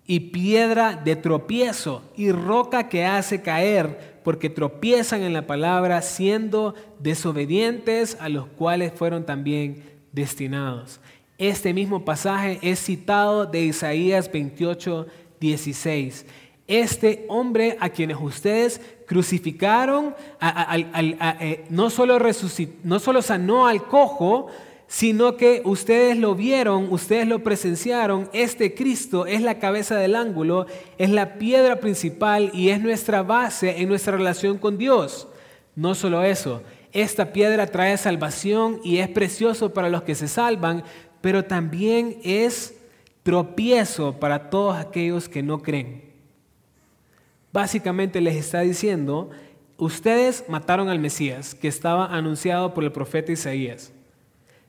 y 0.07 0.19
piedra 0.31 0.95
de 0.95 1.15
tropiezo 1.15 2.03
y 2.17 2.31
roca 2.31 2.89
que 2.89 3.05
hace 3.05 3.41
caer, 3.41 4.19
porque 4.23 4.49
tropiezan 4.49 5.21
en 5.21 5.33
la 5.33 5.47
palabra 5.47 6.01
siendo 6.01 6.75
desobedientes 6.99 8.17
a 8.19 8.27
los 8.29 8.47
cuales 8.47 8.91
fueron 8.93 9.25
también 9.25 9.83
destinados. 10.11 10.99
Este 11.37 11.73
mismo 11.73 12.03
pasaje 12.05 12.59
es 12.61 12.79
citado 12.79 13.45
de 13.45 13.61
Isaías 13.61 14.31
28, 14.31 15.07
16. 15.39 16.25
Este 16.67 17.25
hombre 17.29 17.77
a 17.79 17.89
quienes 17.89 18.17
ustedes 18.21 18.81
crucificaron, 19.11 20.15
eh, 20.41 21.65
no, 21.69 21.89
solo 21.89 22.17
no 22.85 22.99
solo 22.99 23.21
sanó 23.21 23.67
al 23.67 23.83
cojo, 23.83 24.47
sino 24.87 25.35
que 25.35 25.61
ustedes 25.65 26.15
lo 26.15 26.33
vieron, 26.33 26.87
ustedes 26.93 27.27
lo 27.27 27.43
presenciaron, 27.43 28.29
este 28.31 28.73
Cristo 28.73 29.25
es 29.25 29.41
la 29.41 29.59
cabeza 29.59 29.97
del 29.97 30.15
ángulo, 30.15 30.65
es 30.97 31.09
la 31.09 31.33
piedra 31.33 31.81
principal 31.81 32.51
y 32.53 32.69
es 32.69 32.79
nuestra 32.79 33.21
base 33.21 33.81
en 33.81 33.89
nuestra 33.89 34.15
relación 34.15 34.57
con 34.57 34.77
Dios. 34.77 35.27
No 35.75 35.93
solo 35.93 36.23
eso, 36.23 36.63
esta 36.93 37.33
piedra 37.33 37.67
trae 37.67 37.97
salvación 37.97 38.79
y 38.81 38.99
es 38.99 39.09
precioso 39.09 39.73
para 39.73 39.89
los 39.89 40.03
que 40.03 40.15
se 40.15 40.29
salvan, 40.29 40.85
pero 41.19 41.43
también 41.43 42.15
es 42.23 42.75
tropiezo 43.23 44.21
para 44.21 44.49
todos 44.49 44.77
aquellos 44.77 45.27
que 45.27 45.43
no 45.43 45.61
creen. 45.61 46.10
Básicamente 47.53 48.21
les 48.21 48.35
está 48.35 48.61
diciendo, 48.61 49.29
ustedes 49.77 50.45
mataron 50.47 50.89
al 50.89 50.99
Mesías 50.99 51.53
que 51.53 51.67
estaba 51.67 52.05
anunciado 52.07 52.73
por 52.73 52.83
el 52.83 52.91
profeta 52.91 53.31
Isaías. 53.31 53.91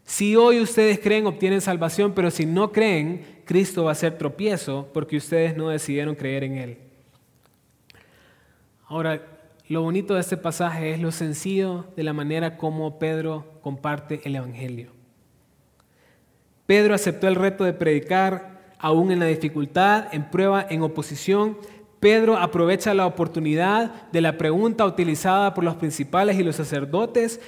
Si 0.05 0.35
hoy 0.35 0.61
ustedes 0.61 0.99
creen, 0.99 1.27
obtienen 1.27 1.61
salvación, 1.61 2.13
pero 2.13 2.31
si 2.31 2.45
no 2.45 2.73
creen, 2.73 3.25
Cristo 3.45 3.85
va 3.85 3.93
a 3.93 3.97
ser 3.97 4.19
tropiezo 4.19 4.89
porque 4.93 5.17
ustedes 5.17 5.57
no 5.57 5.69
decidieron 5.69 6.15
creer 6.15 6.45
en 6.45 6.57
Él. 6.59 6.79
Ahora, 8.87 9.23
lo 9.69 9.83
bonito 9.83 10.15
de 10.15 10.21
este 10.21 10.37
pasaje 10.37 10.93
es 10.93 11.01
lo 11.01 11.13
sencillo 11.13 11.87
de 11.97 12.03
la 12.03 12.13
manera 12.13 12.57
como 12.57 12.99
Pedro 12.99 13.47
comparte 13.63 14.21
el 14.25 14.37
Evangelio. 14.37 14.91
Pedro 16.67 16.95
aceptó 16.95 17.29
el 17.29 17.37
reto 17.37 17.65
de 17.65 17.73
predicar 17.73 18.75
aún 18.79 19.13
en 19.13 19.21
la 19.21 19.27
dificultad, 19.27 20.13
en 20.13 20.31
prueba, 20.31 20.67
en 20.69 20.83
oposición. 20.83 21.57
Pedro 22.03 22.37
aprovecha 22.37 22.93
la 22.93 23.07
oportunidad 23.07 24.11
de 24.11 24.21
la 24.21 24.37
pregunta 24.37 24.85
utilizada 24.85 25.55
por 25.55 25.63
los 25.63 25.77
principales 25.77 26.37
y 26.37 26.43
los 26.43 26.57
sacerdotes 26.57 27.41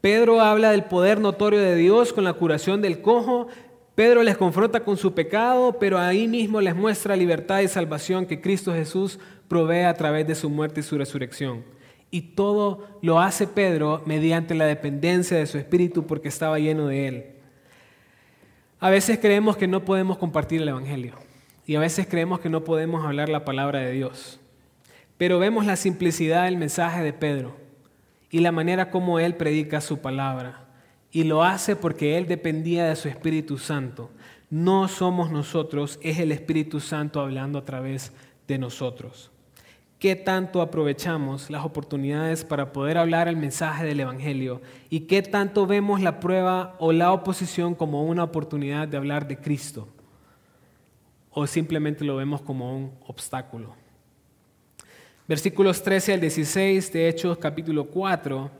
Pedro 0.00 0.40
habla 0.40 0.72
del 0.72 0.84
poder 0.84 1.20
notorio 1.20 1.60
de 1.60 1.76
Dios 1.76 2.12
con 2.12 2.24
la 2.24 2.32
curación 2.32 2.80
del 2.80 3.02
cojo. 3.02 3.46
Pedro 3.94 4.24
les 4.24 4.36
confronta 4.36 4.80
con 4.80 4.96
su 4.96 5.14
pecado, 5.14 5.78
pero 5.78 5.98
ahí 5.98 6.26
mismo 6.26 6.60
les 6.60 6.74
muestra 6.74 7.16
libertad 7.16 7.60
y 7.60 7.68
salvación 7.68 8.24
que 8.24 8.40
Cristo 8.40 8.72
Jesús 8.72 9.20
provee 9.46 9.82
a 9.82 9.94
través 9.94 10.26
de 10.26 10.34
su 10.34 10.48
muerte 10.48 10.80
y 10.80 10.82
su 10.82 10.96
resurrección. 10.96 11.64
Y 12.10 12.22
todo 12.34 12.98
lo 13.02 13.20
hace 13.20 13.46
Pedro 13.46 14.02
mediante 14.06 14.56
la 14.56 14.64
dependencia 14.64 15.36
de 15.36 15.46
su 15.46 15.56
espíritu 15.56 16.06
porque 16.06 16.28
estaba 16.28 16.58
lleno 16.58 16.86
de 16.86 17.06
él. 17.06 17.26
A 18.80 18.88
veces 18.88 19.18
creemos 19.18 19.56
que 19.56 19.68
no 19.68 19.84
podemos 19.84 20.16
compartir 20.16 20.62
el 20.62 20.68
Evangelio 20.68 21.29
y 21.66 21.76
a 21.76 21.80
veces 21.80 22.06
creemos 22.08 22.40
que 22.40 22.48
no 22.48 22.64
podemos 22.64 23.04
hablar 23.04 23.28
la 23.28 23.44
palabra 23.44 23.80
de 23.80 23.92
Dios. 23.92 24.40
Pero 25.16 25.38
vemos 25.38 25.66
la 25.66 25.76
simplicidad 25.76 26.44
del 26.44 26.56
mensaje 26.56 27.02
de 27.02 27.12
Pedro 27.12 27.56
y 28.30 28.40
la 28.40 28.52
manera 28.52 28.90
como 28.90 29.18
Él 29.18 29.34
predica 29.36 29.80
su 29.80 29.98
palabra. 29.98 30.66
Y 31.12 31.24
lo 31.24 31.42
hace 31.42 31.76
porque 31.76 32.16
Él 32.16 32.26
dependía 32.26 32.86
de 32.86 32.96
su 32.96 33.08
Espíritu 33.08 33.58
Santo. 33.58 34.10
No 34.48 34.88
somos 34.88 35.30
nosotros, 35.30 35.98
es 36.02 36.18
el 36.18 36.32
Espíritu 36.32 36.80
Santo 36.80 37.20
hablando 37.20 37.58
a 37.58 37.64
través 37.64 38.12
de 38.48 38.58
nosotros. 38.58 39.30
¿Qué 40.00 40.16
tanto 40.16 40.62
aprovechamos 40.62 41.50
las 41.50 41.62
oportunidades 41.62 42.42
para 42.42 42.72
poder 42.72 42.96
hablar 42.96 43.28
el 43.28 43.36
mensaje 43.36 43.84
del 43.84 44.00
Evangelio? 44.00 44.62
¿Y 44.88 45.00
qué 45.00 45.20
tanto 45.20 45.66
vemos 45.66 46.00
la 46.00 46.20
prueba 46.20 46.74
o 46.78 46.92
la 46.92 47.12
oposición 47.12 47.74
como 47.74 48.04
una 48.04 48.24
oportunidad 48.24 48.88
de 48.88 48.96
hablar 48.96 49.28
de 49.28 49.36
Cristo? 49.36 49.88
¿O 51.30 51.46
simplemente 51.46 52.04
lo 52.04 52.16
vemos 52.16 52.40
como 52.42 52.76
un 52.76 52.92
obstáculo? 53.06 53.74
versículos 55.30 55.84
13 55.84 56.14
al 56.14 56.20
16 56.20 56.92
de 56.92 57.08
Hechos 57.08 57.38
capítulo 57.38 57.84
4, 57.84 58.50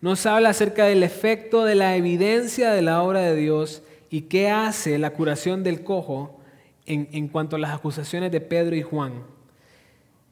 nos 0.00 0.24
habla 0.24 0.48
acerca 0.48 0.86
del 0.86 1.02
efecto 1.02 1.66
de 1.66 1.74
la 1.74 1.94
evidencia 1.94 2.70
de 2.70 2.80
la 2.80 3.02
obra 3.02 3.20
de 3.20 3.36
Dios 3.36 3.82
y 4.08 4.22
qué 4.22 4.48
hace 4.48 4.96
la 4.96 5.10
curación 5.10 5.62
del 5.62 5.84
cojo 5.84 6.40
en, 6.86 7.10
en 7.12 7.28
cuanto 7.28 7.56
a 7.56 7.58
las 7.58 7.74
acusaciones 7.74 8.32
de 8.32 8.40
Pedro 8.40 8.74
y 8.74 8.80
Juan. 8.80 9.24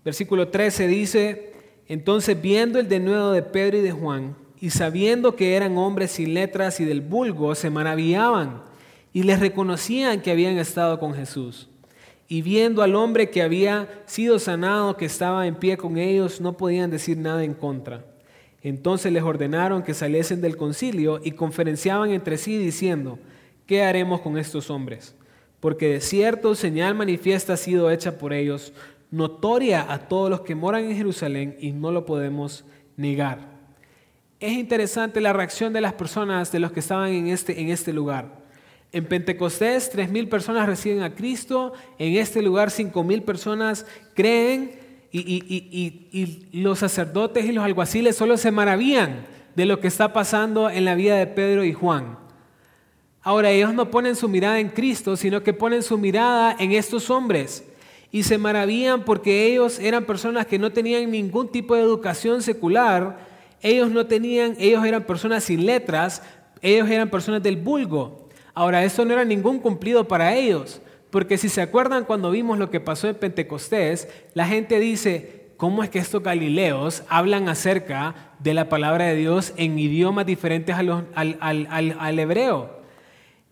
Versículo 0.06 0.48
13 0.48 0.88
dice, 0.88 1.52
entonces 1.86 2.40
viendo 2.40 2.78
el 2.78 2.88
denuedo 2.88 3.32
de 3.32 3.42
Pedro 3.42 3.76
y 3.76 3.82
de 3.82 3.92
Juan, 3.92 4.36
y 4.58 4.70
sabiendo 4.70 5.36
que 5.36 5.54
eran 5.54 5.76
hombres 5.76 6.12
sin 6.12 6.32
letras 6.32 6.80
y 6.80 6.86
del 6.86 7.02
vulgo, 7.02 7.54
se 7.54 7.68
maravillaban 7.68 8.62
y 9.12 9.24
les 9.24 9.38
reconocían 9.38 10.22
que 10.22 10.30
habían 10.30 10.56
estado 10.56 10.98
con 10.98 11.12
Jesús. 11.12 11.68
Y 12.26 12.42
viendo 12.42 12.82
al 12.82 12.94
hombre 12.94 13.30
que 13.30 13.42
había 13.42 14.02
sido 14.06 14.38
sanado, 14.38 14.96
que 14.96 15.04
estaba 15.04 15.46
en 15.46 15.56
pie 15.56 15.76
con 15.76 15.98
ellos, 15.98 16.40
no 16.40 16.56
podían 16.56 16.90
decir 16.90 17.18
nada 17.18 17.44
en 17.44 17.54
contra. 17.54 18.04
Entonces 18.62 19.12
les 19.12 19.22
ordenaron 19.22 19.82
que 19.82 19.92
saliesen 19.92 20.40
del 20.40 20.56
concilio 20.56 21.20
y 21.22 21.32
conferenciaban 21.32 22.10
entre 22.10 22.38
sí 22.38 22.56
diciendo, 22.56 23.18
¿qué 23.66 23.82
haremos 23.82 24.22
con 24.22 24.38
estos 24.38 24.70
hombres? 24.70 25.14
Porque 25.60 25.88
de 25.88 26.00
cierto 26.00 26.54
señal 26.54 26.94
manifiesta 26.94 27.52
ha 27.52 27.58
sido 27.58 27.90
hecha 27.90 28.16
por 28.16 28.32
ellos, 28.32 28.72
notoria 29.10 29.92
a 29.92 30.08
todos 30.08 30.30
los 30.30 30.40
que 30.40 30.54
moran 30.54 30.84
en 30.84 30.96
Jerusalén 30.96 31.56
y 31.60 31.72
no 31.72 31.92
lo 31.92 32.06
podemos 32.06 32.64
negar. 32.96 33.52
es 34.40 34.52
interesante 34.52 35.20
la 35.20 35.32
reacción 35.32 35.72
de 35.72 35.80
las 35.80 35.94
personas, 35.94 36.50
de 36.50 36.58
los 36.58 36.72
que 36.72 36.80
estaban 36.80 37.12
en 37.12 37.28
este, 37.28 37.60
en 37.60 37.68
este 37.68 37.92
lugar. 37.92 38.43
En 38.94 39.06
Pentecostés, 39.06 39.92
3.000 39.92 40.28
personas 40.28 40.68
reciben 40.68 41.02
a 41.02 41.16
Cristo. 41.16 41.72
En 41.98 42.14
este 42.14 42.40
lugar, 42.40 42.68
5.000 42.68 43.22
personas 43.22 43.86
creen. 44.14 44.78
Y, 45.10 46.46
los 46.52 46.78
sacerdotes 46.78 47.44
y 47.44 47.50
los 47.50 47.64
alguaciles 47.64 48.14
solo 48.14 48.36
se 48.36 48.52
maravillan 48.52 49.26
de 49.56 49.66
lo 49.66 49.80
que 49.80 49.88
está 49.88 50.12
pasando 50.12 50.70
en 50.70 50.84
la 50.84 50.94
vida 50.94 51.16
de 51.16 51.26
Pedro 51.26 51.64
y 51.64 51.72
Juan. 51.72 52.18
Ahora, 53.20 53.50
ellos 53.50 53.74
no 53.74 53.90
ponen 53.90 54.14
su 54.14 54.28
mirada 54.28 54.60
en 54.60 54.68
Cristo, 54.68 55.16
sino 55.16 55.42
que 55.42 55.52
ponen 55.52 55.82
su 55.82 55.98
mirada 55.98 56.54
en 56.60 56.70
estos 56.70 57.10
hombres. 57.10 57.64
Y 58.12 58.22
se 58.22 58.38
maravillan 58.38 59.04
porque 59.04 59.44
ellos 59.44 59.80
eran 59.80 60.04
personas 60.04 60.46
que 60.46 60.60
no 60.60 60.70
tenían 60.70 61.10
ningún 61.10 61.50
tipo 61.50 61.74
de 61.74 61.82
educación 61.82 62.42
secular. 62.42 63.18
Ellos 63.60 63.90
no 63.90 64.06
tenían, 64.06 64.54
ellos 64.56 64.84
eran 64.84 65.02
personas 65.02 65.42
sin 65.42 65.66
letras, 65.66 66.22
ellos 66.62 66.88
eran 66.88 67.10
personas 67.10 67.42
del 67.42 67.56
vulgo. 67.56 68.23
Ahora, 68.54 68.84
eso 68.84 69.04
no 69.04 69.12
era 69.12 69.24
ningún 69.24 69.58
cumplido 69.58 70.06
para 70.06 70.34
ellos, 70.34 70.80
porque 71.10 71.38
si 71.38 71.48
se 71.48 71.60
acuerdan 71.60 72.04
cuando 72.04 72.30
vimos 72.30 72.58
lo 72.58 72.70
que 72.70 72.80
pasó 72.80 73.08
en 73.08 73.16
Pentecostés, 73.16 74.08
la 74.32 74.46
gente 74.46 74.78
dice, 74.78 75.50
¿cómo 75.56 75.82
es 75.82 75.90
que 75.90 75.98
estos 75.98 76.22
galileos 76.22 77.02
hablan 77.08 77.48
acerca 77.48 78.34
de 78.38 78.54
la 78.54 78.68
palabra 78.68 79.06
de 79.06 79.16
Dios 79.16 79.52
en 79.56 79.78
idiomas 79.78 80.26
diferentes 80.26 80.76
al, 80.76 81.06
al 81.14 82.18
hebreo? 82.18 82.84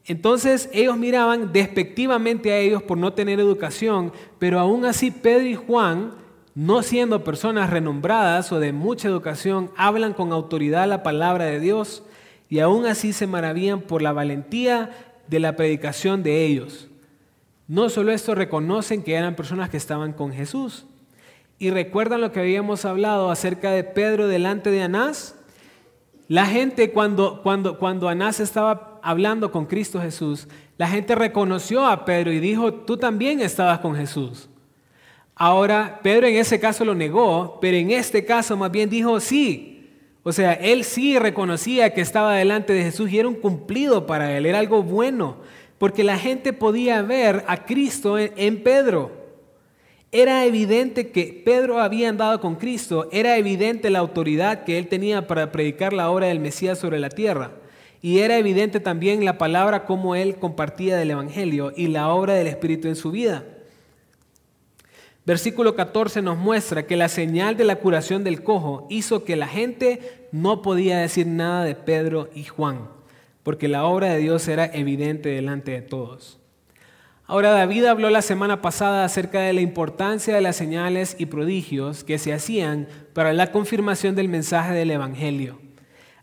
Entonces 0.04 0.68
ellos 0.72 0.96
miraban 0.96 1.52
despectivamente 1.52 2.52
a 2.52 2.58
ellos 2.58 2.82
por 2.82 2.98
no 2.98 3.12
tener 3.12 3.38
educación, 3.38 4.12
pero 4.38 4.58
aún 4.58 4.84
así 4.84 5.10
Pedro 5.10 5.46
y 5.46 5.54
Juan, 5.54 6.12
no 6.54 6.82
siendo 6.82 7.24
personas 7.24 7.70
renombradas 7.70 8.50
o 8.52 8.58
de 8.58 8.72
mucha 8.72 9.08
educación, 9.08 9.70
hablan 9.76 10.12
con 10.12 10.32
autoridad 10.32 10.88
la 10.88 11.02
palabra 11.02 11.44
de 11.44 11.60
Dios 11.60 12.02
y 12.52 12.60
aún 12.60 12.84
así 12.84 13.14
se 13.14 13.26
maravillan 13.26 13.80
por 13.80 14.02
la 14.02 14.12
valentía 14.12 14.90
de 15.26 15.40
la 15.40 15.56
predicación 15.56 16.22
de 16.22 16.44
ellos. 16.44 16.86
No 17.66 17.88
solo 17.88 18.12
esto, 18.12 18.34
reconocen 18.34 19.02
que 19.02 19.14
eran 19.14 19.36
personas 19.36 19.70
que 19.70 19.78
estaban 19.78 20.12
con 20.12 20.34
Jesús. 20.34 20.84
Y 21.58 21.70
recuerdan 21.70 22.20
lo 22.20 22.30
que 22.30 22.40
habíamos 22.40 22.84
hablado 22.84 23.30
acerca 23.30 23.70
de 23.70 23.84
Pedro 23.84 24.28
delante 24.28 24.70
de 24.70 24.82
Anás. 24.82 25.34
La 26.28 26.44
gente 26.44 26.90
cuando, 26.90 27.40
cuando, 27.42 27.78
cuando 27.78 28.10
Anás 28.10 28.38
estaba 28.38 29.00
hablando 29.02 29.50
con 29.50 29.64
Cristo 29.64 29.98
Jesús, 29.98 30.46
la 30.76 30.88
gente 30.88 31.14
reconoció 31.14 31.86
a 31.86 32.04
Pedro 32.04 32.32
y 32.32 32.38
dijo, 32.38 32.74
tú 32.74 32.98
también 32.98 33.40
estabas 33.40 33.78
con 33.78 33.96
Jesús. 33.96 34.50
Ahora, 35.34 36.00
Pedro 36.02 36.26
en 36.26 36.36
ese 36.36 36.60
caso 36.60 36.84
lo 36.84 36.94
negó, 36.94 37.56
pero 37.62 37.78
en 37.78 37.92
este 37.92 38.26
caso 38.26 38.58
más 38.58 38.70
bien 38.70 38.90
dijo, 38.90 39.20
sí, 39.20 39.71
o 40.24 40.32
sea, 40.32 40.52
él 40.52 40.84
sí 40.84 41.18
reconocía 41.18 41.92
que 41.94 42.00
estaba 42.00 42.36
delante 42.36 42.72
de 42.72 42.84
Jesús 42.84 43.10
y 43.10 43.18
era 43.18 43.28
un 43.28 43.34
cumplido 43.34 44.06
para 44.06 44.36
él, 44.36 44.46
era 44.46 44.60
algo 44.60 44.82
bueno, 44.82 45.38
porque 45.78 46.04
la 46.04 46.16
gente 46.16 46.52
podía 46.52 47.02
ver 47.02 47.44
a 47.48 47.64
Cristo 47.64 48.16
en, 48.18 48.62
Pedro. 48.62 49.10
Era 50.12 50.44
evidente 50.44 51.10
que 51.10 51.42
Pedro 51.44 51.80
había 51.80 52.08
andado 52.08 52.40
con 52.40 52.54
Cristo, 52.54 53.08
era 53.10 53.36
evidente 53.36 53.90
la 53.90 53.98
autoridad 53.98 54.62
que 54.62 54.78
él 54.78 54.86
tenía 54.86 55.26
para 55.26 55.50
predicar 55.50 55.92
la 55.92 56.10
obra 56.10 56.28
del 56.28 56.38
Mesías 56.38 56.78
sobre 56.78 57.00
la 57.00 57.08
tierra. 57.08 57.52
Y 58.00 58.18
era 58.18 58.36
evidente 58.36 58.78
también 58.78 59.24
la 59.24 59.38
palabra 59.38 59.84
como 59.86 60.14
él 60.14 60.36
compartía 60.36 60.96
del 60.96 61.12
Evangelio 61.12 61.72
y 61.76 61.88
la 61.88 62.08
obra 62.10 62.34
del 62.34 62.48
Espíritu 62.48 62.88
en 62.88 62.96
su 62.96 63.10
vida. 63.10 63.44
Versículo 65.24 65.76
14 65.76 66.20
nos 66.20 66.36
muestra 66.36 66.84
que 66.84 66.96
la 66.96 67.08
señal 67.08 67.56
de 67.56 67.64
la 67.64 67.76
curación 67.76 68.24
del 68.24 68.42
cojo 68.42 68.88
hizo 68.90 69.24
que 69.24 69.36
la 69.36 69.46
gente 69.46 70.28
no 70.32 70.62
podía 70.62 70.98
decir 70.98 71.28
nada 71.28 71.62
de 71.64 71.76
Pedro 71.76 72.28
y 72.34 72.42
Juan, 72.44 72.88
porque 73.44 73.68
la 73.68 73.84
obra 73.84 74.08
de 74.08 74.18
Dios 74.18 74.48
era 74.48 74.66
evidente 74.66 75.28
delante 75.28 75.70
de 75.70 75.82
todos. 75.82 76.40
Ahora 77.24 77.52
David 77.52 77.84
habló 77.84 78.10
la 78.10 78.20
semana 78.20 78.60
pasada 78.60 79.04
acerca 79.04 79.40
de 79.40 79.52
la 79.52 79.60
importancia 79.60 80.34
de 80.34 80.40
las 80.40 80.56
señales 80.56 81.14
y 81.18 81.26
prodigios 81.26 82.02
que 82.02 82.18
se 82.18 82.32
hacían 82.32 82.88
para 83.14 83.32
la 83.32 83.52
confirmación 83.52 84.16
del 84.16 84.28
mensaje 84.28 84.74
del 84.74 84.90
Evangelio. 84.90 85.60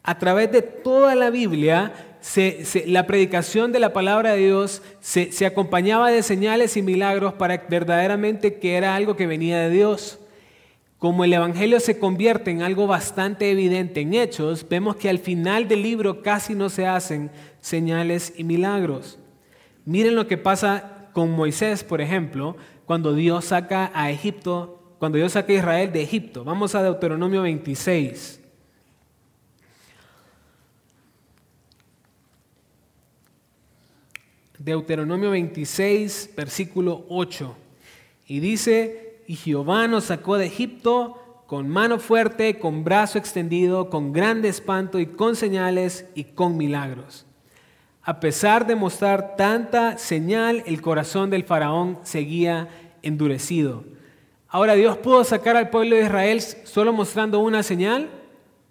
A 0.04 0.18
través 0.18 0.52
de 0.52 0.62
toda 0.62 1.16
la 1.16 1.30
Biblia 1.30 1.94
la 2.86 3.08
predicación 3.08 3.72
de 3.72 3.80
la 3.80 3.94
palabra 3.94 4.34
de 4.34 4.46
Dios 4.46 4.82
se, 5.00 5.32
se 5.32 5.46
acompañaba 5.46 6.12
de 6.12 6.22
señales 6.22 6.76
y 6.78 6.82
milagros 6.82 7.34
para 7.34 7.66
verdaderamente 7.70 8.60
que 8.60 8.76
era 8.76 8.96
algo 8.96 9.16
que 9.16 9.28
venía 9.28 9.60
de 9.60 9.70
Dios. 9.70 10.20
Como 10.98 11.24
el 11.24 11.32
Evangelio 11.32 11.80
se 11.80 11.98
convierte 11.98 12.52
en 12.52 12.62
algo 12.62 12.86
bastante 12.86 13.50
evidente 13.50 14.02
en 14.02 14.14
hechos, 14.14 14.68
vemos 14.68 14.98
que 14.98 15.10
al 15.10 15.20
final 15.20 15.70
del 15.70 15.82
libro 15.82 16.22
casi 16.22 16.56
no 16.56 16.70
se 16.70 16.86
hacen 16.86 17.32
señales 17.62 18.34
y 18.36 18.44
milagros. 18.44 19.18
Miren 19.86 20.16
lo 20.16 20.28
que 20.28 20.38
pasa 20.38 21.10
con 21.14 21.32
Moisés, 21.32 21.86
por 21.86 22.02
ejemplo, 22.02 22.58
cuando 22.86 23.14
Dios 23.14 23.46
saca 23.46 23.92
a 23.94 24.12
Egipto, 24.12 24.96
cuando 25.00 25.18
Dios 25.18 25.32
saca 25.32 25.54
a 25.54 25.56
Israel 25.56 25.94
de 25.94 26.02
Egipto. 26.02 26.44
Vamos 26.44 26.76
a 26.76 26.84
Deuteronomio 26.84 27.44
26. 27.44 28.39
Deuteronomio 34.60 35.32
26, 35.32 36.32
versículo 36.36 37.06
8. 37.10 37.56
Y 38.28 38.42
dice, 38.42 39.24
y 39.26 39.36
Jehová 39.36 39.88
nos 39.88 40.06
sacó 40.06 40.38
de 40.38 40.48
Egipto 40.48 41.44
con 41.48 41.68
mano 41.68 41.98
fuerte, 41.98 42.60
con 42.60 42.84
brazo 42.84 43.18
extendido, 43.18 43.90
con 43.90 44.14
grande 44.14 44.50
espanto 44.50 45.00
y 45.00 45.08
con 45.08 45.36
señales 45.36 46.06
y 46.14 46.26
con 46.26 46.58
milagros. 46.58 47.26
A 48.04 48.20
pesar 48.20 48.68
de 48.68 48.76
mostrar 48.76 49.36
tanta 49.36 49.98
señal, 49.98 50.62
el 50.66 50.82
corazón 50.82 51.30
del 51.30 51.44
faraón 51.44 51.98
seguía 52.04 52.68
endurecido. 53.02 53.84
Ahora, 54.48 54.76
¿Dios 54.76 54.98
pudo 54.98 55.24
sacar 55.24 55.56
al 55.56 55.70
pueblo 55.70 55.96
de 55.96 56.04
Israel 56.04 56.42
solo 56.42 56.92
mostrando 56.92 57.40
una 57.40 57.64
señal? 57.64 58.10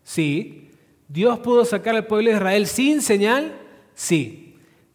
Sí. 0.03 0.71
¿Dios 1.09 1.39
pudo 1.39 1.65
sacar 1.65 1.97
al 1.97 2.07
pueblo 2.07 2.31
de 2.31 2.37
Israel 2.37 2.67
sin 2.67 3.01
señal? 3.01 3.55
Sí. 3.95 4.48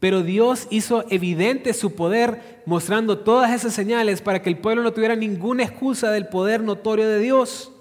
Pero 0.04 0.22
Dios 0.22 0.68
hizo 0.70 1.06
evidente 1.10 1.72
su 1.74 1.96
poder 1.96 2.62
mostrando 2.66 3.20
todas 3.20 3.54
esas 3.54 3.74
señales 3.74 4.20
para 4.20 4.42
que 4.42 4.50
el 4.50 4.58
pueblo 4.58 4.84
no 4.84 4.92
tuviera 4.92 5.16
ninguna 5.16 5.63
excusa 5.63 6.12
del 6.12 6.28
poder 6.28 6.62
notorio 6.62 7.08
de 7.08 7.20
Dios. 7.20 7.72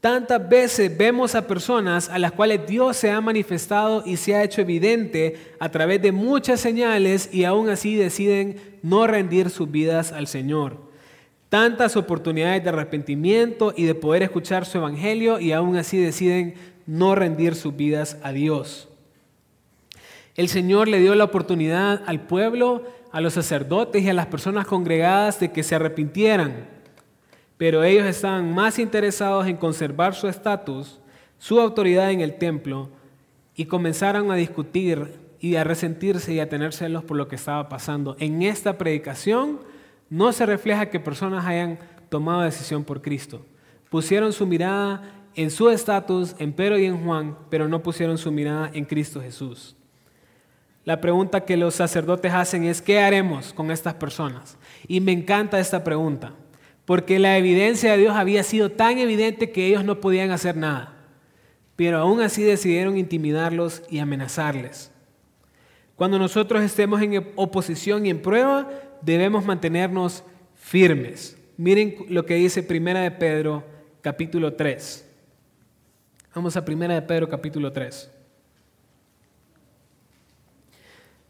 Tantas 0.00 0.48
veces 0.48 0.98
vemos 0.98 1.36
a 1.36 1.46
personas 1.46 2.08
a 2.08 2.18
las 2.18 2.32
cuales 2.32 2.66
Dios 2.66 2.96
se 2.96 3.12
ha 3.12 3.20
manifestado 3.20 4.02
y 4.04 4.16
se 4.16 4.34
ha 4.34 4.42
hecho 4.42 4.60
evidente 4.60 5.36
a 5.60 5.68
través 5.68 6.02
de 6.02 6.10
muchas 6.10 6.58
señales 6.58 7.32
y 7.32 7.44
aún 7.44 7.68
así 7.68 7.94
deciden 7.94 8.56
no 8.82 9.06
rendir 9.06 9.50
sus 9.50 9.70
vidas 9.70 10.10
al 10.10 10.26
Señor. 10.26 10.78
Tantas 11.48 11.96
oportunidades 11.96 12.64
de 12.64 12.70
arrepentimiento 12.70 13.72
y 13.76 13.84
de 13.84 13.94
poder 13.94 14.24
escuchar 14.24 14.66
su 14.66 14.78
evangelio 14.78 15.38
y 15.38 15.52
aún 15.52 15.76
así 15.76 15.96
deciden 15.96 16.54
no 16.86 17.14
rendir 17.14 17.54
sus 17.54 17.76
vidas 17.76 18.18
a 18.24 18.32
Dios. 18.32 18.88
El 20.38 20.48
Señor 20.48 20.86
le 20.86 21.00
dio 21.00 21.16
la 21.16 21.24
oportunidad 21.24 22.00
al 22.06 22.20
pueblo, 22.20 22.84
a 23.10 23.20
los 23.20 23.32
sacerdotes 23.32 24.04
y 24.04 24.08
a 24.08 24.14
las 24.14 24.26
personas 24.26 24.68
congregadas 24.68 25.40
de 25.40 25.50
que 25.50 25.64
se 25.64 25.74
arrepintieran, 25.74 26.68
pero 27.56 27.82
ellos 27.82 28.06
estaban 28.06 28.54
más 28.54 28.78
interesados 28.78 29.48
en 29.48 29.56
conservar 29.56 30.14
su 30.14 30.28
estatus, 30.28 31.00
su 31.38 31.58
autoridad 31.58 32.12
en 32.12 32.20
el 32.20 32.38
templo, 32.38 32.88
y 33.56 33.64
comenzaron 33.64 34.30
a 34.30 34.36
discutir 34.36 35.12
y 35.40 35.56
a 35.56 35.64
resentirse 35.64 36.32
y 36.32 36.38
a 36.38 36.48
tener 36.48 36.72
celos 36.72 37.02
por 37.02 37.16
lo 37.16 37.26
que 37.26 37.34
estaba 37.34 37.68
pasando. 37.68 38.14
En 38.20 38.42
esta 38.42 38.78
predicación 38.78 39.58
no 40.08 40.32
se 40.32 40.46
refleja 40.46 40.88
que 40.88 41.00
personas 41.00 41.46
hayan 41.46 41.80
tomado 42.10 42.42
decisión 42.42 42.84
por 42.84 43.02
Cristo. 43.02 43.44
Pusieron 43.90 44.32
su 44.32 44.46
mirada 44.46 45.02
en 45.34 45.50
su 45.50 45.68
estatus, 45.68 46.36
en 46.38 46.52
Pedro 46.52 46.78
y 46.78 46.84
en 46.84 47.04
Juan, 47.04 47.36
pero 47.50 47.66
no 47.66 47.82
pusieron 47.82 48.18
su 48.18 48.30
mirada 48.30 48.70
en 48.72 48.84
Cristo 48.84 49.20
Jesús. 49.20 49.74
La 50.88 51.02
pregunta 51.02 51.44
que 51.44 51.58
los 51.58 51.74
sacerdotes 51.74 52.32
hacen 52.32 52.64
es, 52.64 52.80
¿qué 52.80 52.98
haremos 53.00 53.52
con 53.52 53.70
estas 53.70 53.92
personas? 53.92 54.56
Y 54.86 55.02
me 55.02 55.12
encanta 55.12 55.60
esta 55.60 55.84
pregunta, 55.84 56.32
porque 56.86 57.18
la 57.18 57.36
evidencia 57.36 57.92
de 57.92 57.98
Dios 57.98 58.16
había 58.16 58.42
sido 58.42 58.70
tan 58.70 58.96
evidente 58.96 59.50
que 59.50 59.66
ellos 59.66 59.84
no 59.84 60.00
podían 60.00 60.30
hacer 60.30 60.56
nada, 60.56 60.96
pero 61.76 61.98
aún 61.98 62.22
así 62.22 62.42
decidieron 62.42 62.96
intimidarlos 62.96 63.82
y 63.90 63.98
amenazarles. 63.98 64.90
Cuando 65.94 66.18
nosotros 66.18 66.62
estemos 66.62 67.02
en 67.02 67.32
oposición 67.36 68.06
y 68.06 68.08
en 68.08 68.22
prueba, 68.22 68.70
debemos 69.02 69.44
mantenernos 69.44 70.24
firmes. 70.54 71.36
Miren 71.58 71.96
lo 72.08 72.24
que 72.24 72.36
dice 72.36 72.62
Primera 72.62 73.00
de 73.00 73.10
Pedro, 73.10 73.62
capítulo 74.00 74.54
3. 74.54 75.06
Vamos 76.34 76.56
a 76.56 76.64
Primera 76.64 76.94
de 76.94 77.02
Pedro, 77.02 77.28
capítulo 77.28 77.70
3. 77.70 78.12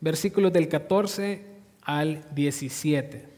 Versículos 0.00 0.52
del 0.52 0.68
14 0.68 1.44
al 1.82 2.24
17. 2.34 3.28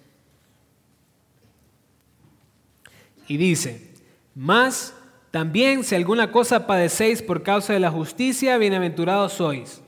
Y 3.29 3.37
dice, 3.37 3.93
más 4.35 4.95
También 5.31 5.85
si 5.85 5.95
alguna 5.95 6.33
cosa 6.33 6.67
padecéis 6.67 7.23
por 7.23 7.45
causa 7.45 7.73
de 7.73 7.79
la 7.79 7.91
justicia, 7.91 8.59
bienaventurados 8.59 9.35
sois. 9.35 9.81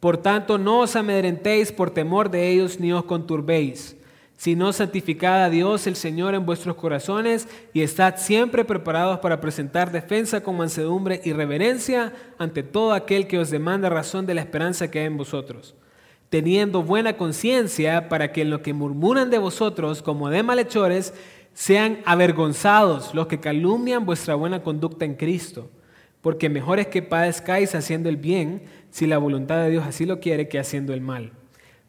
Por 0.00 0.16
tanto, 0.16 0.56
no 0.56 0.80
os 0.80 0.96
amedrentéis 0.96 1.70
por 1.70 1.90
temor 1.90 2.30
de 2.30 2.48
ellos, 2.48 2.80
ni 2.80 2.92
os 2.92 3.04
conturbéis, 3.04 3.96
sino 4.38 4.72
santificad 4.72 5.44
a 5.44 5.50
Dios 5.50 5.86
el 5.86 5.96
Señor 5.96 6.34
en 6.34 6.46
vuestros 6.46 6.76
corazones 6.76 7.48
y 7.74 7.82
estad 7.82 8.16
siempre 8.16 8.64
preparados 8.64 9.18
para 9.18 9.40
presentar 9.40 9.92
defensa 9.92 10.42
con 10.42 10.56
mansedumbre 10.56 11.20
y 11.24 11.32
reverencia 11.32 12.14
ante 12.38 12.62
todo 12.62 12.92
aquel 12.92 13.26
que 13.26 13.38
os 13.38 13.50
demanda 13.50 13.90
razón 13.90 14.24
de 14.24 14.34
la 14.34 14.42
esperanza 14.42 14.90
que 14.90 15.00
hay 15.00 15.06
en 15.06 15.16
vosotros, 15.18 15.74
teniendo 16.28 16.82
buena 16.82 17.16
conciencia 17.16 18.08
para 18.08 18.32
que 18.32 18.42
en 18.42 18.50
lo 18.50 18.62
que 18.62 18.74
murmuran 18.74 19.30
de 19.30 19.38
vosotros 19.38 20.02
como 20.02 20.28
de 20.28 20.42
malhechores, 20.42 21.14
sean 21.54 22.00
avergonzados 22.04 23.14
los 23.14 23.28
que 23.28 23.40
calumnian 23.40 24.04
vuestra 24.04 24.34
buena 24.34 24.62
conducta 24.62 25.04
en 25.04 25.14
Cristo, 25.14 25.70
porque 26.20 26.50
mejor 26.50 26.78
es 26.78 26.88
que 26.88 27.02
padezcáis 27.02 27.74
haciendo 27.74 28.08
el 28.08 28.18
bien, 28.18 28.64
si 28.90 29.06
la 29.06 29.18
voluntad 29.18 29.62
de 29.62 29.70
Dios 29.70 29.86
así 29.86 30.04
lo 30.04 30.20
quiere, 30.20 30.48
que 30.48 30.58
haciendo 30.58 30.92
el 30.92 31.00
mal. 31.00 31.32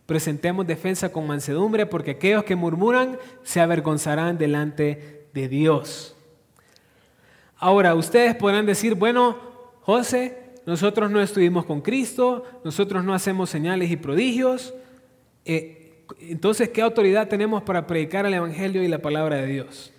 Presentemos 0.06 0.66
defensa 0.66 1.12
con 1.12 1.28
mansedumbre, 1.28 1.86
porque 1.86 2.12
aquellos 2.12 2.46
que 2.46 2.56
murmuran 2.56 3.18
se 3.44 3.60
avergonzarán 3.60 4.38
delante 4.38 5.28
de 5.34 5.50
Dios. 5.50 6.16
Ahora, 7.58 7.94
ustedes 7.94 8.36
podrán 8.36 8.66
decir, 8.66 8.96
bueno, 8.96 9.38
José, 9.82 10.47
nosotros 10.68 11.10
no 11.10 11.22
estuvimos 11.22 11.64
con 11.64 11.80
Cristo, 11.80 12.44
nosotros 12.66 13.02
no 13.06 13.14
hacemos 13.14 13.50
señales 13.50 13.90
y 13.90 13.96
prodigios. 13.96 14.74
Eh, 15.46 16.04
entonces, 16.20 16.68
¿qué 16.68 16.82
autoridad 16.82 17.30
tenemos 17.30 17.64
para 17.64 17.88
predicar 17.88 18.26
el 18.26 18.34
Evangelio 18.34 18.84
y 18.84 18.90
la 18.90 18.98
palabra 18.98 19.38
de 19.38 19.46
Dios? 19.46 19.94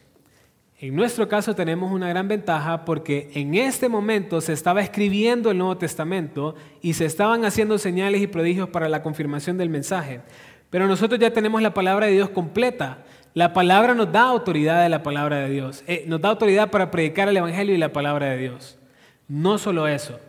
En 0.78 0.94
nuestro 0.94 1.26
caso 1.26 1.54
tenemos 1.54 1.90
una 1.90 2.11
gran 2.11 2.28
ventaja 2.28 2.85
porque 2.85 3.31
en 3.33 3.54
este 3.54 3.88
momento 3.88 4.42
se 4.42 4.52
estaba 4.52 4.83
escribiendo 4.83 5.50
el 5.50 5.57
Nuevo 5.57 5.78
Testamento 5.78 6.54
y 6.83 6.92
se 6.92 7.07
estaban 7.07 7.46
haciendo 7.46 7.78
señales 7.78 8.20
y 8.20 8.26
prodigios 8.26 8.68
para 8.68 8.90
la 8.90 9.02
confirmación 9.02 9.57
del 9.57 9.70
mensaje. 9.70 10.20
Pero 10.68 10.87
nosotros 10.87 11.18
ya 11.18 11.33
tenemos 11.33 11.62
la 11.62 11.72
palabra 11.72 12.09
de 12.09 12.12
Dios 12.12 12.28
completa. 12.28 13.07
La 13.33 13.54
palabra 13.54 13.94
nos 13.94 14.12
da 14.12 14.24
autoridad 14.24 14.83
de 14.83 14.90
la 14.90 15.02
palabra 15.02 15.37
de 15.37 15.48
Dios. 15.48 15.83
Eh, 15.87 16.04
nos 16.07 16.20
da 16.20 16.28
autoridad 16.28 16.70
para 16.70 16.90
predicar 16.90 17.26
el 17.31 17.38
Evangelio 17.38 17.74
y 17.74 17.78
la 17.78 17.94
palabra 17.94 18.26
de 18.26 18.37
Dios. 18.37 18.78
No 19.28 19.57
solo 19.57 19.88
eso. 19.88 20.20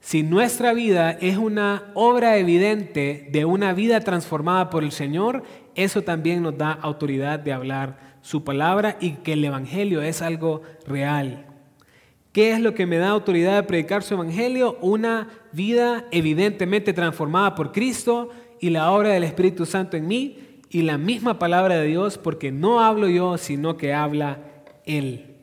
Si 0.00 0.22
nuestra 0.22 0.72
vida 0.72 1.10
es 1.10 1.36
una 1.36 1.90
obra 1.94 2.36
evidente 2.36 3.28
de 3.30 3.44
una 3.44 3.72
vida 3.72 4.00
transformada 4.00 4.70
por 4.70 4.84
el 4.84 4.92
Señor, 4.92 5.42
eso 5.74 6.02
también 6.02 6.42
nos 6.42 6.56
da 6.56 6.72
autoridad 6.72 7.38
de 7.38 7.52
hablar 7.52 8.16
su 8.20 8.44
palabra 8.44 8.96
y 9.00 9.12
que 9.16 9.34
el 9.34 9.44
Evangelio 9.44 10.02
es 10.02 10.22
algo 10.22 10.62
real. 10.86 11.46
¿Qué 12.32 12.52
es 12.52 12.60
lo 12.60 12.74
que 12.74 12.86
me 12.86 12.98
da 12.98 13.08
autoridad 13.08 13.56
de 13.56 13.62
predicar 13.64 14.02
su 14.02 14.14
Evangelio? 14.14 14.78
Una 14.80 15.28
vida 15.52 16.04
evidentemente 16.10 16.92
transformada 16.92 17.54
por 17.54 17.72
Cristo 17.72 18.28
y 18.60 18.70
la 18.70 18.92
obra 18.92 19.10
del 19.10 19.24
Espíritu 19.24 19.66
Santo 19.66 19.96
en 19.96 20.06
mí 20.06 20.60
y 20.70 20.82
la 20.82 20.98
misma 20.98 21.38
palabra 21.38 21.76
de 21.76 21.86
Dios, 21.86 22.18
porque 22.18 22.52
no 22.52 22.80
hablo 22.80 23.08
yo, 23.08 23.38
sino 23.38 23.76
que 23.76 23.94
habla 23.94 24.38
Él. 24.84 25.36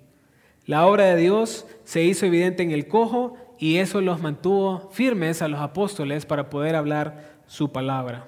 La 0.65 0.85
obra 0.85 1.05
de 1.05 1.21
Dios 1.21 1.65
se 1.83 2.03
hizo 2.03 2.25
evidente 2.25 2.63
en 2.63 2.71
el 2.71 2.87
cojo 2.87 3.35
y 3.57 3.77
eso 3.77 4.01
los 4.01 4.21
mantuvo 4.21 4.89
firmes 4.91 5.41
a 5.41 5.47
los 5.47 5.59
apóstoles 5.59 6.25
para 6.25 6.49
poder 6.49 6.75
hablar 6.75 7.35
su 7.47 7.71
palabra. 7.71 8.27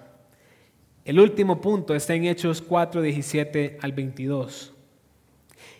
El 1.05 1.19
último 1.19 1.61
punto 1.61 1.95
está 1.95 2.15
en 2.15 2.25
Hechos 2.25 2.61
4, 2.61 3.01
17 3.01 3.77
al 3.81 3.91
22. 3.93 4.73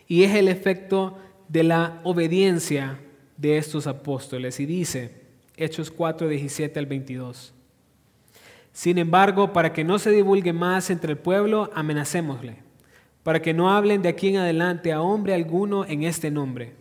Y 0.06 0.24
es 0.24 0.34
el 0.34 0.48
efecto 0.48 1.18
de 1.48 1.64
la 1.64 2.00
obediencia 2.04 2.98
de 3.36 3.58
estos 3.58 3.86
apóstoles. 3.86 4.58
Y 4.58 4.66
dice, 4.66 5.22
Hechos 5.56 5.90
4, 5.90 6.28
17 6.28 6.78
al 6.78 6.86
22. 6.86 7.52
Sin 8.72 8.96
embargo, 8.96 9.52
para 9.52 9.72
que 9.72 9.84
no 9.84 9.98
se 9.98 10.10
divulgue 10.10 10.52
más 10.52 10.88
entre 10.88 11.12
el 11.12 11.18
pueblo, 11.18 11.70
amenacémosle, 11.74 12.56
para 13.22 13.42
que 13.42 13.52
no 13.52 13.70
hablen 13.70 14.02
de 14.02 14.08
aquí 14.08 14.28
en 14.28 14.36
adelante 14.36 14.92
a 14.92 15.02
hombre 15.02 15.34
alguno 15.34 15.84
en 15.84 16.04
este 16.04 16.30
nombre 16.30 16.74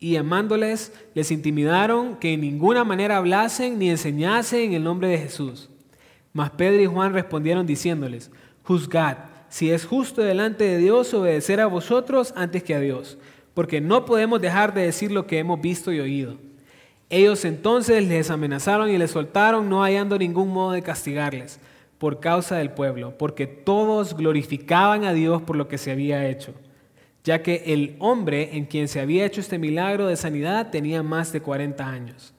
y 0.00 0.16
amándoles 0.16 0.92
les 1.14 1.30
intimidaron 1.30 2.16
que 2.16 2.32
en 2.32 2.40
ninguna 2.40 2.84
manera 2.84 3.18
hablasen 3.18 3.78
ni 3.78 3.90
enseñasen 3.90 4.60
en 4.60 4.72
el 4.72 4.82
nombre 4.82 5.08
de 5.08 5.18
Jesús. 5.18 5.68
Mas 6.32 6.50
Pedro 6.50 6.80
y 6.80 6.86
Juan 6.86 7.12
respondieron 7.12 7.66
diciéndoles, 7.66 8.30
juzgad 8.64 9.18
si 9.50 9.70
es 9.70 9.84
justo 9.84 10.22
delante 10.22 10.64
de 10.64 10.78
Dios 10.78 11.12
obedecer 11.12 11.60
a 11.60 11.66
vosotros 11.66 12.32
antes 12.36 12.62
que 12.62 12.74
a 12.74 12.80
Dios, 12.80 13.18
porque 13.52 13.80
no 13.80 14.06
podemos 14.06 14.40
dejar 14.40 14.72
de 14.72 14.86
decir 14.86 15.12
lo 15.12 15.26
que 15.26 15.38
hemos 15.38 15.60
visto 15.60 15.92
y 15.92 16.00
oído. 16.00 16.36
Ellos 17.10 17.44
entonces 17.44 18.06
les 18.06 18.30
amenazaron 18.30 18.88
y 18.88 18.96
les 18.96 19.10
soltaron, 19.10 19.68
no 19.68 19.82
hallando 19.82 20.16
ningún 20.16 20.48
modo 20.48 20.70
de 20.70 20.82
castigarles 20.82 21.58
por 21.98 22.20
causa 22.20 22.56
del 22.56 22.70
pueblo, 22.70 23.18
porque 23.18 23.46
todos 23.46 24.16
glorificaban 24.16 25.04
a 25.04 25.12
Dios 25.12 25.42
por 25.42 25.56
lo 25.56 25.68
que 25.68 25.76
se 25.76 25.90
había 25.90 26.26
hecho 26.28 26.54
ya 27.24 27.42
que 27.42 27.62
el 27.66 27.96
hombre 27.98 28.56
en 28.56 28.64
quien 28.64 28.88
se 28.88 29.00
había 29.00 29.26
hecho 29.26 29.40
este 29.40 29.58
milagro 29.58 30.06
de 30.06 30.16
sanidad 30.16 30.70
tenía 30.70 31.02
más 31.02 31.32
de 31.32 31.40
40 31.40 31.86
años. 31.86 32.32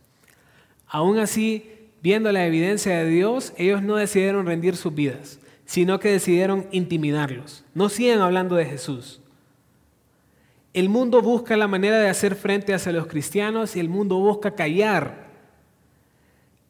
Aún 0.88 1.20
así, 1.20 1.70
viendo 2.02 2.32
la 2.32 2.46
evidencia 2.46 2.98
de 2.98 3.06
Dios, 3.06 3.54
ellos 3.58 3.82
no 3.82 3.96
decidieron 3.96 4.46
rendir 4.46 4.76
sus 4.76 4.94
vidas, 4.94 5.40
sino 5.66 6.00
que 6.00 6.12
decidieron 6.12 6.68
intimidarlos. 6.72 7.64
No 7.74 7.90
siguen 7.90 8.20
hablando 8.20 8.56
de 8.56 8.66
Jesús. 8.66 9.22
El 10.74 10.90
mundo 10.90 11.22
busca 11.22 11.58
la 11.58 11.68
manera 11.68 12.00
de 12.00 12.10
hacer 12.10 12.36
frente 12.36 12.74
hacia 12.74 12.92
los 12.92 13.08
cristianos 13.08 13.76
y 13.76 13.80
el 13.80 13.90
mundo 13.90 14.18
busca 14.18 14.56
callar 14.56 15.30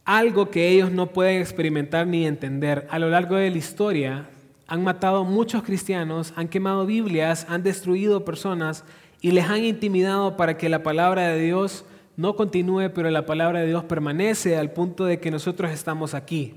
algo 0.04 0.50
que 0.50 0.70
ellos 0.70 0.92
no 0.92 1.08
pueden 1.08 1.40
experimentar 1.40 2.08
ni 2.08 2.26
entender. 2.26 2.88
A 2.90 3.00
lo 3.00 3.10
largo 3.10 3.36
de 3.36 3.52
la 3.52 3.58
historia, 3.58 4.30
han 4.72 4.86
matado 4.86 5.26
muchos 5.26 5.64
cristianos, 5.64 6.32
han 6.38 6.48
quemado 6.48 6.86
Biblias, 6.86 7.46
han 7.50 7.62
destruido 7.62 8.24
personas 8.24 8.86
y 9.20 9.32
les 9.32 9.44
han 9.50 9.66
intimidado 9.66 10.38
para 10.38 10.56
que 10.56 10.70
la 10.70 10.82
palabra 10.82 11.28
de 11.28 11.42
Dios 11.42 11.84
no 12.16 12.38
continúe, 12.38 12.90
pero 12.96 13.10
la 13.10 13.26
palabra 13.26 13.60
de 13.60 13.68
Dios 13.68 13.84
permanece 13.84 14.56
al 14.56 14.72
punto 14.72 15.04
de 15.04 15.20
que 15.20 15.30
nosotros 15.30 15.72
estamos 15.72 16.14
aquí. 16.14 16.54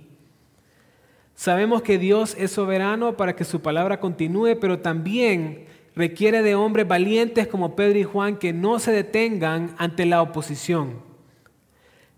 Sabemos 1.35 1.83
que 1.83 1.99
Dios 1.99 2.37
es 2.39 2.53
soberano 2.53 3.17
para 3.17 3.35
que 3.35 3.43
su 3.43 3.63
palabra 3.63 3.99
continúe, 3.99 4.61
pero 4.61 4.79
también 4.79 5.65
requiere 5.97 6.43
de 6.43 6.55
hombres 6.55 6.87
valientes 6.87 7.49
como 7.49 7.75
Pedro 7.75 7.99
y 7.99 8.05
Juan 8.05 8.37
que 8.37 8.53
no 8.53 8.79
se 8.79 8.93
detengan 8.93 9.75
ante 9.77 10.07
la 10.07 10.23
oposición. 10.23 11.03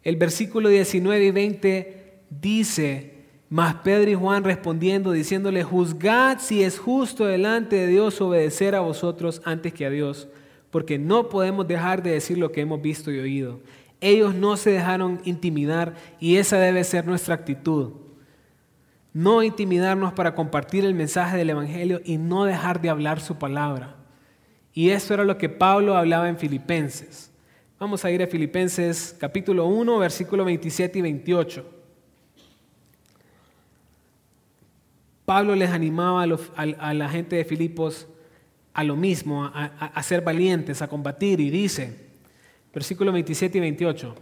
El 0.03 0.17
versículo 0.17 0.69
19 0.69 1.25
y 1.25 1.31
20 1.31 2.19
dice, 2.29 3.16
mas 3.49 3.77
Pedro 3.77 4.11
y 4.11 4.15
Juan 4.15 4.43
respondiendo, 4.43 5.13
diciéndole, 5.13 5.63
juzgad 5.63 6.39
si 6.41 6.65
es 6.65 6.79
justo 6.79 7.27
delante 7.27 7.77
de 7.77 7.87
Dios 7.87 8.21
obedecer 8.21 8.75
a 8.75 8.81
vosotros 8.81 9.41
antes 9.45 9.73
que 9.73 9.87
a 9.87 9.91
Dios, 9.91 10.29
porque 10.71 10.99
no 10.99 11.29
podemos 11.29 11.69
dejar 11.69 12.03
de 12.03 12.11
decir 12.11 12.39
lo 12.39 12.51
que 12.51 12.63
hemos 12.63 12.83
visto 12.83 13.13
y 13.13 13.19
oído. 13.19 13.61
Ellos 14.01 14.35
no 14.35 14.57
se 14.57 14.71
dejaron 14.71 15.21
intimidar 15.25 15.95
y 16.19 16.37
esa 16.37 16.59
debe 16.59 16.83
ser 16.85 17.07
nuestra 17.07 17.35
actitud. 17.35 17.93
No 19.13 19.43
intimidarnos 19.43 20.13
para 20.13 20.35
compartir 20.35 20.85
el 20.85 20.95
mensaje 20.95 21.37
del 21.37 21.51
Evangelio 21.51 22.03
y 22.05 22.19
no 22.19 22.45
dejar 22.45 22.83
de 22.83 22.91
hablar 22.91 23.21
su 23.21 23.37
palabra. 23.37 23.97
Y 24.75 24.91
eso 24.91 25.15
era 25.15 25.25
lo 25.25 25.39
que 25.39 25.49
Pablo 25.49 25.97
hablaba 25.97 26.29
en 26.29 26.37
Filipenses. 26.37 27.33
Vamos 27.79 28.05
a 28.05 28.11
ir 28.11 28.23
a 28.23 28.27
Filipenses 28.27 29.17
capítulo 29.19 29.67
1, 29.67 29.99
versículo 29.99 30.45
27 30.45 30.99
y 30.99 31.03
28. 31.03 31.76
Pablo 35.27 35.57
les 35.57 35.71
animaba 35.71 36.23
a, 36.23 36.95
la 36.95 37.09
gente 37.09 37.35
de 37.35 37.45
Filipos 37.45 38.07
a 38.73 38.85
lo 38.85 38.95
mismo, 38.95 39.45
a, 39.45 40.03
ser 40.05 40.21
valientes, 40.21 40.83
a 40.83 40.89
combatir, 40.89 41.41
y 41.41 41.51
dice, 41.51 41.97
versículo 42.73 43.11
27 43.11 43.59
y 43.59 43.61
28, 43.61 44.15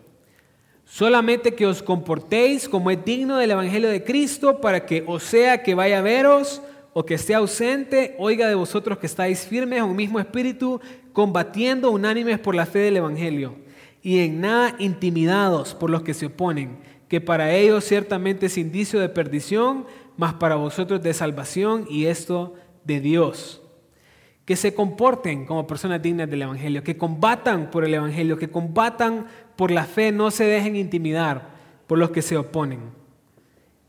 solamente 0.86 1.54
que 1.54 1.66
os 1.66 1.82
comportéis 1.82 2.66
como 2.66 2.90
es 2.90 3.04
digno 3.04 3.36
del 3.36 3.50
Evangelio 3.50 3.90
de 3.90 4.02
Cristo, 4.02 4.62
para 4.62 4.86
que 4.86 5.04
o 5.06 5.20
sea 5.20 5.62
que 5.62 5.74
vaya 5.74 5.98
a 5.98 6.02
veros 6.02 6.62
o 6.94 7.04
que 7.04 7.14
esté 7.14 7.34
ausente, 7.34 8.14
oiga 8.18 8.48
de 8.48 8.54
vosotros 8.54 8.96
que 8.96 9.06
estáis 9.06 9.40
firmes 9.46 9.80
en 9.80 9.84
un 9.84 9.96
mismo 9.96 10.18
espíritu, 10.18 10.80
combatiendo 11.12 11.90
unánimes 11.90 12.38
por 12.38 12.54
la 12.54 12.64
fe 12.64 12.78
del 12.78 12.96
Evangelio, 12.96 13.56
y 14.00 14.20
en 14.20 14.40
nada 14.40 14.74
intimidados 14.78 15.74
por 15.74 15.90
los 15.90 16.02
que 16.02 16.14
se 16.14 16.26
oponen, 16.26 16.78
que 17.08 17.20
para 17.20 17.52
ellos 17.52 17.84
ciertamente 17.84 18.46
es 18.46 18.56
indicio 18.56 19.00
de 19.00 19.10
perdición, 19.10 19.84
mas 20.16 20.34
para 20.34 20.56
vosotros 20.56 21.02
de 21.02 21.14
salvación 21.14 21.86
y 21.88 22.06
esto 22.06 22.54
de 22.84 23.00
Dios. 23.00 23.62
Que 24.44 24.56
se 24.56 24.74
comporten 24.74 25.46
como 25.46 25.66
personas 25.66 26.02
dignas 26.02 26.28
del 26.28 26.42
Evangelio, 26.42 26.82
que 26.82 26.96
combatan 26.96 27.70
por 27.70 27.84
el 27.84 27.94
Evangelio, 27.94 28.36
que 28.36 28.50
combatan 28.50 29.26
por 29.56 29.70
la 29.70 29.84
fe, 29.84 30.12
no 30.12 30.30
se 30.30 30.44
dejen 30.44 30.76
intimidar 30.76 31.48
por 31.86 31.98
los 31.98 32.10
que 32.10 32.22
se 32.22 32.36
oponen. 32.36 32.80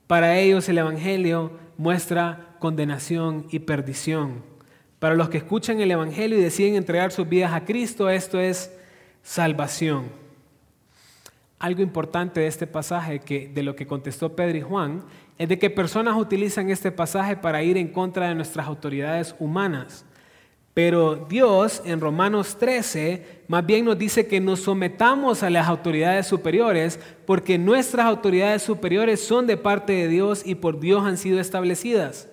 Para 0.07 0.37
ellos 0.37 0.69
el 0.69 0.77
Evangelio 0.77 1.51
muestra 1.77 2.55
condenación 2.59 3.47
y 3.49 3.59
perdición. 3.59 4.43
Para 4.99 5.15
los 5.15 5.29
que 5.29 5.37
escuchan 5.37 5.81
el 5.81 5.91
Evangelio 5.91 6.37
y 6.37 6.41
deciden 6.41 6.75
entregar 6.75 7.11
sus 7.11 7.27
vidas 7.27 7.53
a 7.53 7.65
Cristo, 7.65 8.09
esto 8.09 8.39
es 8.39 8.71
salvación. 9.23 10.05
Algo 11.59 11.81
importante 11.81 12.39
de 12.39 12.47
este 12.47 12.67
pasaje, 12.67 13.19
que, 13.19 13.47
de 13.47 13.63
lo 13.63 13.75
que 13.75 13.87
contestó 13.87 14.35
Pedro 14.35 14.57
y 14.57 14.61
Juan, 14.61 15.03
es 15.37 15.49
de 15.49 15.59
que 15.59 15.69
personas 15.69 16.15
utilizan 16.17 16.69
este 16.69 16.91
pasaje 16.91 17.35
para 17.35 17.61
ir 17.63 17.77
en 17.77 17.89
contra 17.89 18.29
de 18.29 18.35
nuestras 18.35 18.67
autoridades 18.67 19.35
humanas. 19.39 20.05
Pero 20.73 21.15
Dios 21.29 21.81
en 21.85 22.01
Romanos 22.01 22.57
13 22.57 23.43
más 23.47 23.65
bien 23.65 23.85
nos 23.85 23.97
dice 23.97 24.27
que 24.27 24.41
nos 24.41 24.59
sometamos 24.61 25.41
a 25.41 25.49
las 25.49 25.67
autoridades 25.67 26.27
superiores 26.27 26.99
porque 27.25 27.57
nuestras 27.57 28.05
autoridades 28.05 28.61
superiores 28.61 29.21
son 29.21 29.47
de 29.47 29.55
parte 29.55 29.93
de 29.93 30.09
Dios 30.09 30.41
y 30.45 30.55
por 30.55 30.79
Dios 30.79 31.05
han 31.05 31.17
sido 31.17 31.39
establecidas. 31.39 32.27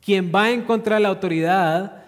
Quien 0.00 0.32
va 0.34 0.50
en 0.50 0.62
contra 0.62 0.96
de 0.96 1.02
la 1.02 1.10
autoridad, 1.10 2.04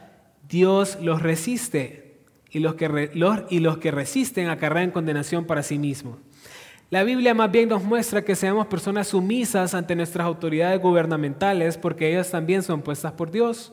Dios 0.49 0.99
los 1.01 1.23
resiste 1.23 2.19
y 2.51 2.59
los 2.59 2.75
que, 2.75 3.11
y 3.51 3.61
los 3.61 3.79
que 3.79 3.91
resisten 3.91 4.49
acarrean 4.49 4.91
condenación 4.91 5.45
para 5.45 5.63
sí 5.63 5.79
mismos. 5.79 6.19
La 6.93 7.05
Biblia 7.05 7.33
más 7.33 7.51
bien 7.51 7.71
nos 7.71 7.83
muestra 7.83 8.23
que 8.23 8.37
seamos 8.37 8.67
personas 8.67 9.09
sumisas 9.09 9.73
ante 9.73 9.97
nuestras 9.97 10.27
autoridades 10.27 10.79
gubernamentales 10.79 11.79
porque 11.79 12.11
ellas 12.11 12.31
también 12.31 12.63
son 12.63 12.83
puestas 12.83 13.13
por 13.13 13.31
Dios. 13.31 13.73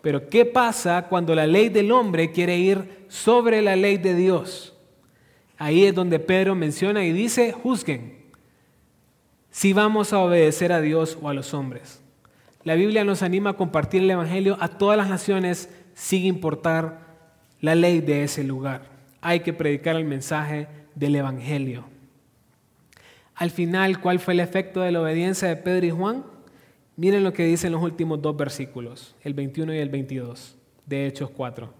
Pero 0.00 0.30
¿qué 0.30 0.46
pasa 0.46 1.08
cuando 1.10 1.34
la 1.34 1.46
ley 1.46 1.68
del 1.68 1.92
hombre 1.92 2.32
quiere 2.32 2.56
ir 2.56 3.04
sobre 3.08 3.60
la 3.60 3.76
ley 3.76 3.98
de 3.98 4.14
Dios? 4.14 4.74
Ahí 5.58 5.84
es 5.84 5.94
donde 5.94 6.18
Pedro 6.20 6.54
menciona 6.54 7.04
y 7.04 7.12
dice, 7.12 7.52
juzguen 7.52 8.16
si 9.50 9.74
vamos 9.74 10.14
a 10.14 10.20
obedecer 10.20 10.72
a 10.72 10.80
Dios 10.80 11.18
o 11.20 11.28
a 11.28 11.34
los 11.34 11.52
hombres. 11.52 12.02
La 12.64 12.76
Biblia 12.76 13.04
nos 13.04 13.22
anima 13.22 13.50
a 13.50 13.56
compartir 13.58 14.04
el 14.04 14.10
Evangelio 14.10 14.56
a 14.58 14.68
todas 14.68 14.96
las 14.96 15.10
naciones 15.10 15.68
sin 15.92 16.24
importar 16.24 16.98
la 17.60 17.74
ley 17.74 18.00
de 18.00 18.24
ese 18.24 18.42
lugar. 18.42 18.84
Hay 19.20 19.40
que 19.40 19.52
predicar 19.52 19.96
el 19.96 20.06
mensaje 20.06 20.66
del 20.94 21.14
Evangelio. 21.16 21.91
Al 23.42 23.50
final, 23.50 24.00
¿cuál 24.00 24.20
fue 24.20 24.34
el 24.34 24.38
efecto 24.38 24.82
de 24.82 24.92
la 24.92 25.00
obediencia 25.00 25.48
de 25.48 25.56
Pedro 25.56 25.84
y 25.84 25.90
Juan? 25.90 26.24
Miren 26.94 27.24
lo 27.24 27.32
que 27.32 27.44
dicen 27.44 27.72
los 27.72 27.82
últimos 27.82 28.22
dos 28.22 28.36
versículos, 28.36 29.16
el 29.22 29.34
21 29.34 29.74
y 29.74 29.78
el 29.78 29.88
22 29.88 30.56
de 30.86 31.08
Hechos 31.08 31.28
4. 31.30 31.74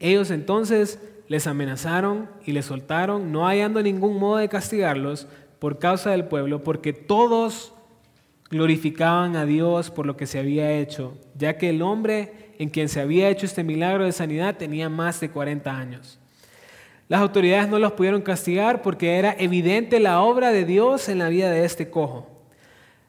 Ellos 0.00 0.30
entonces 0.30 1.00
les 1.28 1.46
amenazaron 1.46 2.28
y 2.44 2.52
les 2.52 2.66
soltaron, 2.66 3.32
no 3.32 3.46
hallando 3.46 3.82
ningún 3.82 4.18
modo 4.18 4.36
de 4.36 4.50
castigarlos 4.50 5.28
por 5.60 5.78
causa 5.78 6.10
del 6.10 6.26
pueblo, 6.26 6.62
porque 6.62 6.92
todos 6.92 7.72
glorificaban 8.50 9.36
a 9.36 9.46
Dios 9.46 9.90
por 9.90 10.04
lo 10.04 10.18
que 10.18 10.26
se 10.26 10.40
había 10.40 10.72
hecho, 10.72 11.16
ya 11.38 11.56
que 11.56 11.70
el 11.70 11.80
hombre 11.80 12.52
en 12.58 12.68
quien 12.68 12.90
se 12.90 13.00
había 13.00 13.30
hecho 13.30 13.46
este 13.46 13.64
milagro 13.64 14.04
de 14.04 14.12
sanidad 14.12 14.58
tenía 14.58 14.90
más 14.90 15.20
de 15.20 15.30
40 15.30 15.74
años. 15.74 16.20
Las 17.08 17.20
autoridades 17.20 17.68
no 17.68 17.78
los 17.78 17.92
pudieron 17.92 18.22
castigar 18.22 18.80
porque 18.82 19.18
era 19.18 19.34
evidente 19.38 20.00
la 20.00 20.20
obra 20.22 20.50
de 20.52 20.64
Dios 20.64 21.08
en 21.08 21.18
la 21.18 21.28
vida 21.28 21.50
de 21.50 21.64
este 21.64 21.90
cojo. 21.90 22.26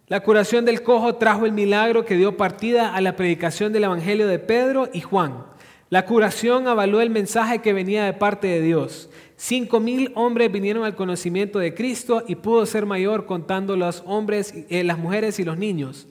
La 0.08 0.20
curación 0.20 0.66
del 0.66 0.84
cojo 0.84 1.16
trajo 1.16 1.46
el 1.46 1.52
milagro 1.52 2.06
que 2.06 2.16
dio 2.16 2.38
partida 2.38 2.94
a 2.94 3.02
la 3.02 3.16
predicación 3.16 3.74
del 3.74 3.86
Evangelio 3.86 4.28
de 4.28 4.38
Pedro 4.38 4.90
y 4.94 5.02
Juan. 5.02 5.46
La 5.90 6.06
curación 6.06 6.68
avaló 6.68 7.00
el 7.00 7.10
mensaje 7.10 7.60
que 7.60 7.74
venía 7.74 8.06
de 8.06 8.14
parte 8.14 8.48
de 8.48 8.62
Dios. 8.62 9.10
Cinco 9.38 9.80
mil 9.80 10.12
hombres 10.16 10.52
vinieron 10.52 10.84
al 10.84 10.96
conocimiento 10.96 11.60
de 11.60 11.74
Cristo 11.74 12.24
y 12.28 12.36
pudo 12.36 12.66
ser 12.66 12.86
mayor 12.86 13.26
contando 13.26 13.76
los 13.76 14.04
hombres, 14.06 14.54
eh, 14.70 14.84
las 14.84 14.98
mujeres 14.98 15.40
y 15.40 15.44
los 15.44 15.58
niños. 15.58 16.08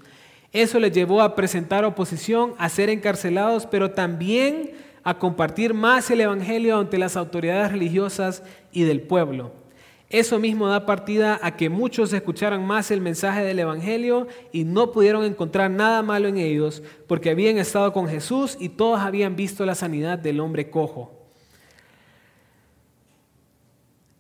Eso 0.52 0.78
les 0.78 0.92
llevó 0.92 1.20
a 1.20 1.34
presentar 1.34 1.84
oposición, 1.84 2.54
a 2.58 2.68
ser 2.68 2.88
encarcelados, 2.88 3.66
pero 3.66 3.90
también 3.90 4.72
a 5.04 5.18
compartir 5.18 5.74
más 5.74 6.10
el 6.10 6.22
Evangelio 6.22 6.78
ante 6.78 6.98
las 6.98 7.16
autoridades 7.16 7.70
religiosas 7.70 8.42
y 8.72 8.82
del 8.84 9.02
pueblo. 9.02 9.52
Eso 10.10 10.38
mismo 10.38 10.68
da 10.68 10.86
partida 10.86 11.38
a 11.42 11.56
que 11.56 11.68
muchos 11.68 12.12
escucharan 12.12 12.64
más 12.66 12.90
el 12.90 13.00
mensaje 13.00 13.42
del 13.44 13.58
Evangelio 13.58 14.28
y 14.52 14.64
no 14.64 14.92
pudieron 14.92 15.24
encontrar 15.24 15.70
nada 15.70 16.02
malo 16.02 16.28
en 16.28 16.38
ellos 16.38 16.82
porque 17.06 17.30
habían 17.30 17.58
estado 17.58 17.92
con 17.92 18.08
Jesús 18.08 18.56
y 18.58 18.70
todos 18.70 19.00
habían 19.00 19.36
visto 19.36 19.66
la 19.66 19.74
sanidad 19.74 20.18
del 20.18 20.40
hombre 20.40 20.70
cojo. 20.70 21.12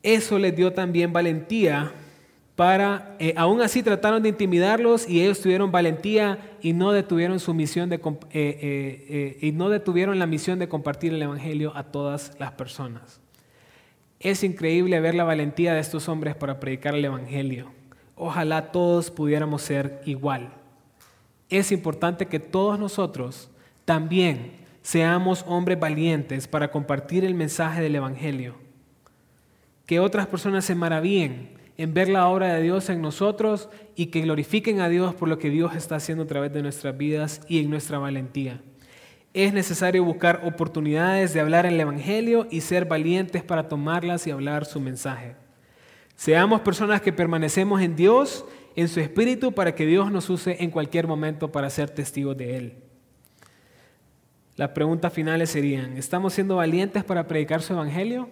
Eso 0.02 0.38
les 0.38 0.54
dio 0.54 0.72
también 0.72 1.12
valentía 1.12 1.92
para, 2.56 3.16
eh, 3.18 3.34
aún 3.36 3.60
así 3.62 3.82
trataron 3.82 4.22
de 4.22 4.28
intimidarlos 4.28 5.08
y 5.08 5.20
ellos 5.20 5.40
tuvieron 5.40 5.72
valentía 5.72 6.56
y 6.62 6.72
no 6.72 6.92
detuvieron 6.92 7.40
su 7.40 7.52
misión 7.52 7.88
de, 7.88 7.96
eh, 7.96 8.00
eh, 8.32 9.38
y 9.40 9.50
no 9.50 9.70
detuvieron 9.70 10.20
la 10.20 10.26
misión 10.26 10.60
de 10.60 10.68
compartir 10.68 11.12
el 11.12 11.22
Evangelio 11.22 11.72
a 11.74 11.84
todas 11.84 12.32
las 12.38 12.52
personas. 12.52 13.20
Es 14.20 14.44
increíble 14.44 15.00
ver 15.00 15.16
la 15.16 15.24
valentía 15.24 15.74
de 15.74 15.80
estos 15.80 16.08
hombres 16.08 16.36
para 16.36 16.60
predicar 16.60 16.94
el 16.94 17.04
Evangelio. 17.04 17.72
Ojalá 18.14 18.70
todos 18.70 19.10
pudiéramos 19.10 19.62
ser 19.62 20.00
igual. 20.04 20.52
Es 21.50 21.72
importante 21.72 22.26
que 22.26 22.38
todos 22.38 22.78
nosotros 22.78 23.50
también 23.84 24.52
seamos 24.82 25.44
hombres 25.48 25.80
valientes 25.80 26.46
para 26.46 26.70
compartir 26.70 27.24
el 27.24 27.34
mensaje 27.34 27.82
del 27.82 27.96
Evangelio. 27.96 28.54
Que 29.86 29.98
otras 29.98 30.28
personas 30.28 30.64
se 30.64 30.76
maravillen 30.76 31.63
en 31.76 31.94
ver 31.94 32.08
la 32.08 32.28
obra 32.28 32.54
de 32.54 32.62
Dios 32.62 32.88
en 32.88 33.02
nosotros 33.02 33.68
y 33.96 34.06
que 34.06 34.20
glorifiquen 34.20 34.80
a 34.80 34.88
Dios 34.88 35.14
por 35.14 35.28
lo 35.28 35.38
que 35.38 35.50
Dios 35.50 35.74
está 35.74 35.96
haciendo 35.96 36.24
a 36.24 36.26
través 36.26 36.52
de 36.52 36.62
nuestras 36.62 36.96
vidas 36.96 37.40
y 37.48 37.60
en 37.60 37.70
nuestra 37.70 37.98
valentía. 37.98 38.60
Es 39.32 39.52
necesario 39.52 40.04
buscar 40.04 40.42
oportunidades 40.44 41.34
de 41.34 41.40
hablar 41.40 41.66
el 41.66 41.80
Evangelio 41.80 42.46
y 42.50 42.60
ser 42.60 42.84
valientes 42.84 43.42
para 43.42 43.68
tomarlas 43.68 44.26
y 44.26 44.30
hablar 44.30 44.64
su 44.64 44.78
mensaje. 44.80 45.34
Seamos 46.14 46.60
personas 46.60 47.00
que 47.00 47.12
permanecemos 47.12 47.82
en 47.82 47.96
Dios, 47.96 48.44
en 48.76 48.86
su 48.86 49.00
Espíritu, 49.00 49.50
para 49.50 49.74
que 49.74 49.86
Dios 49.86 50.12
nos 50.12 50.30
use 50.30 50.62
en 50.62 50.70
cualquier 50.70 51.08
momento 51.08 51.50
para 51.50 51.68
ser 51.70 51.90
testigos 51.90 52.36
de 52.36 52.56
Él. 52.56 52.74
Las 54.54 54.68
preguntas 54.70 55.12
finales 55.12 55.50
serían, 55.50 55.96
¿estamos 55.96 56.32
siendo 56.32 56.56
valientes 56.56 57.02
para 57.02 57.26
predicar 57.26 57.60
su 57.60 57.72
Evangelio? 57.72 58.28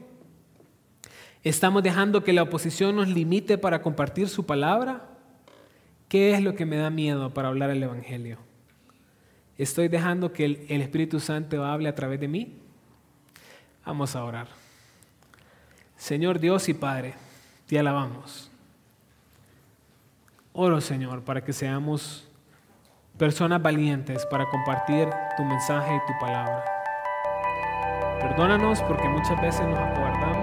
¿Estamos 1.45 1.83
dejando 1.83 2.23
que 2.23 2.33
la 2.33 2.43
oposición 2.43 2.95
nos 2.95 3.09
limite 3.09 3.59
para 3.59 3.83
compartir 3.83 4.29
su 4.29 4.47
palabra? 4.47 5.09
¿Qué 6.09 6.35
es 6.35 6.41
lo 6.41 6.55
que 6.55 6.67
me 6.67 6.77
da 6.77 6.89
miedo 6.89 7.35
para 7.35 7.49
hablar 7.49 7.71
el 7.71 7.83
Evangelio? 7.83 8.39
¿Estoy 9.59 9.89
dejando 9.89 10.33
que 10.33 10.45
el, 10.45 10.81
Espíritu 10.81 11.19
Santo 11.19 11.65
hable 11.65 11.89
a 11.89 11.95
través 11.95 12.21
de 12.21 12.29
mí? 12.29 12.59
Vamos 13.85 14.15
a 14.15 14.23
orar. 14.23 14.47
Señor 15.97 16.39
Dios 16.39 16.69
y 16.69 16.75
Padre, 16.75 17.15
te 17.67 17.77
alabamos. 17.77 18.49
Oro, 20.53 20.81
Señor, 20.81 21.23
para 21.23 21.43
que 21.43 21.53
seamos 21.53 22.29
personas 23.19 23.61
valientes 23.61 24.27
para 24.27 24.49
compartir 24.49 25.09
tu 25.37 25.45
mensaje 25.45 25.97
y 25.97 26.13
tu 26.13 26.19
palabra. 26.21 26.65
Perdónanos 28.21 28.81
porque 28.83 29.09
muchas 29.09 29.41
veces 29.41 29.67
nos 29.67 29.79
acobardamos 29.79 30.42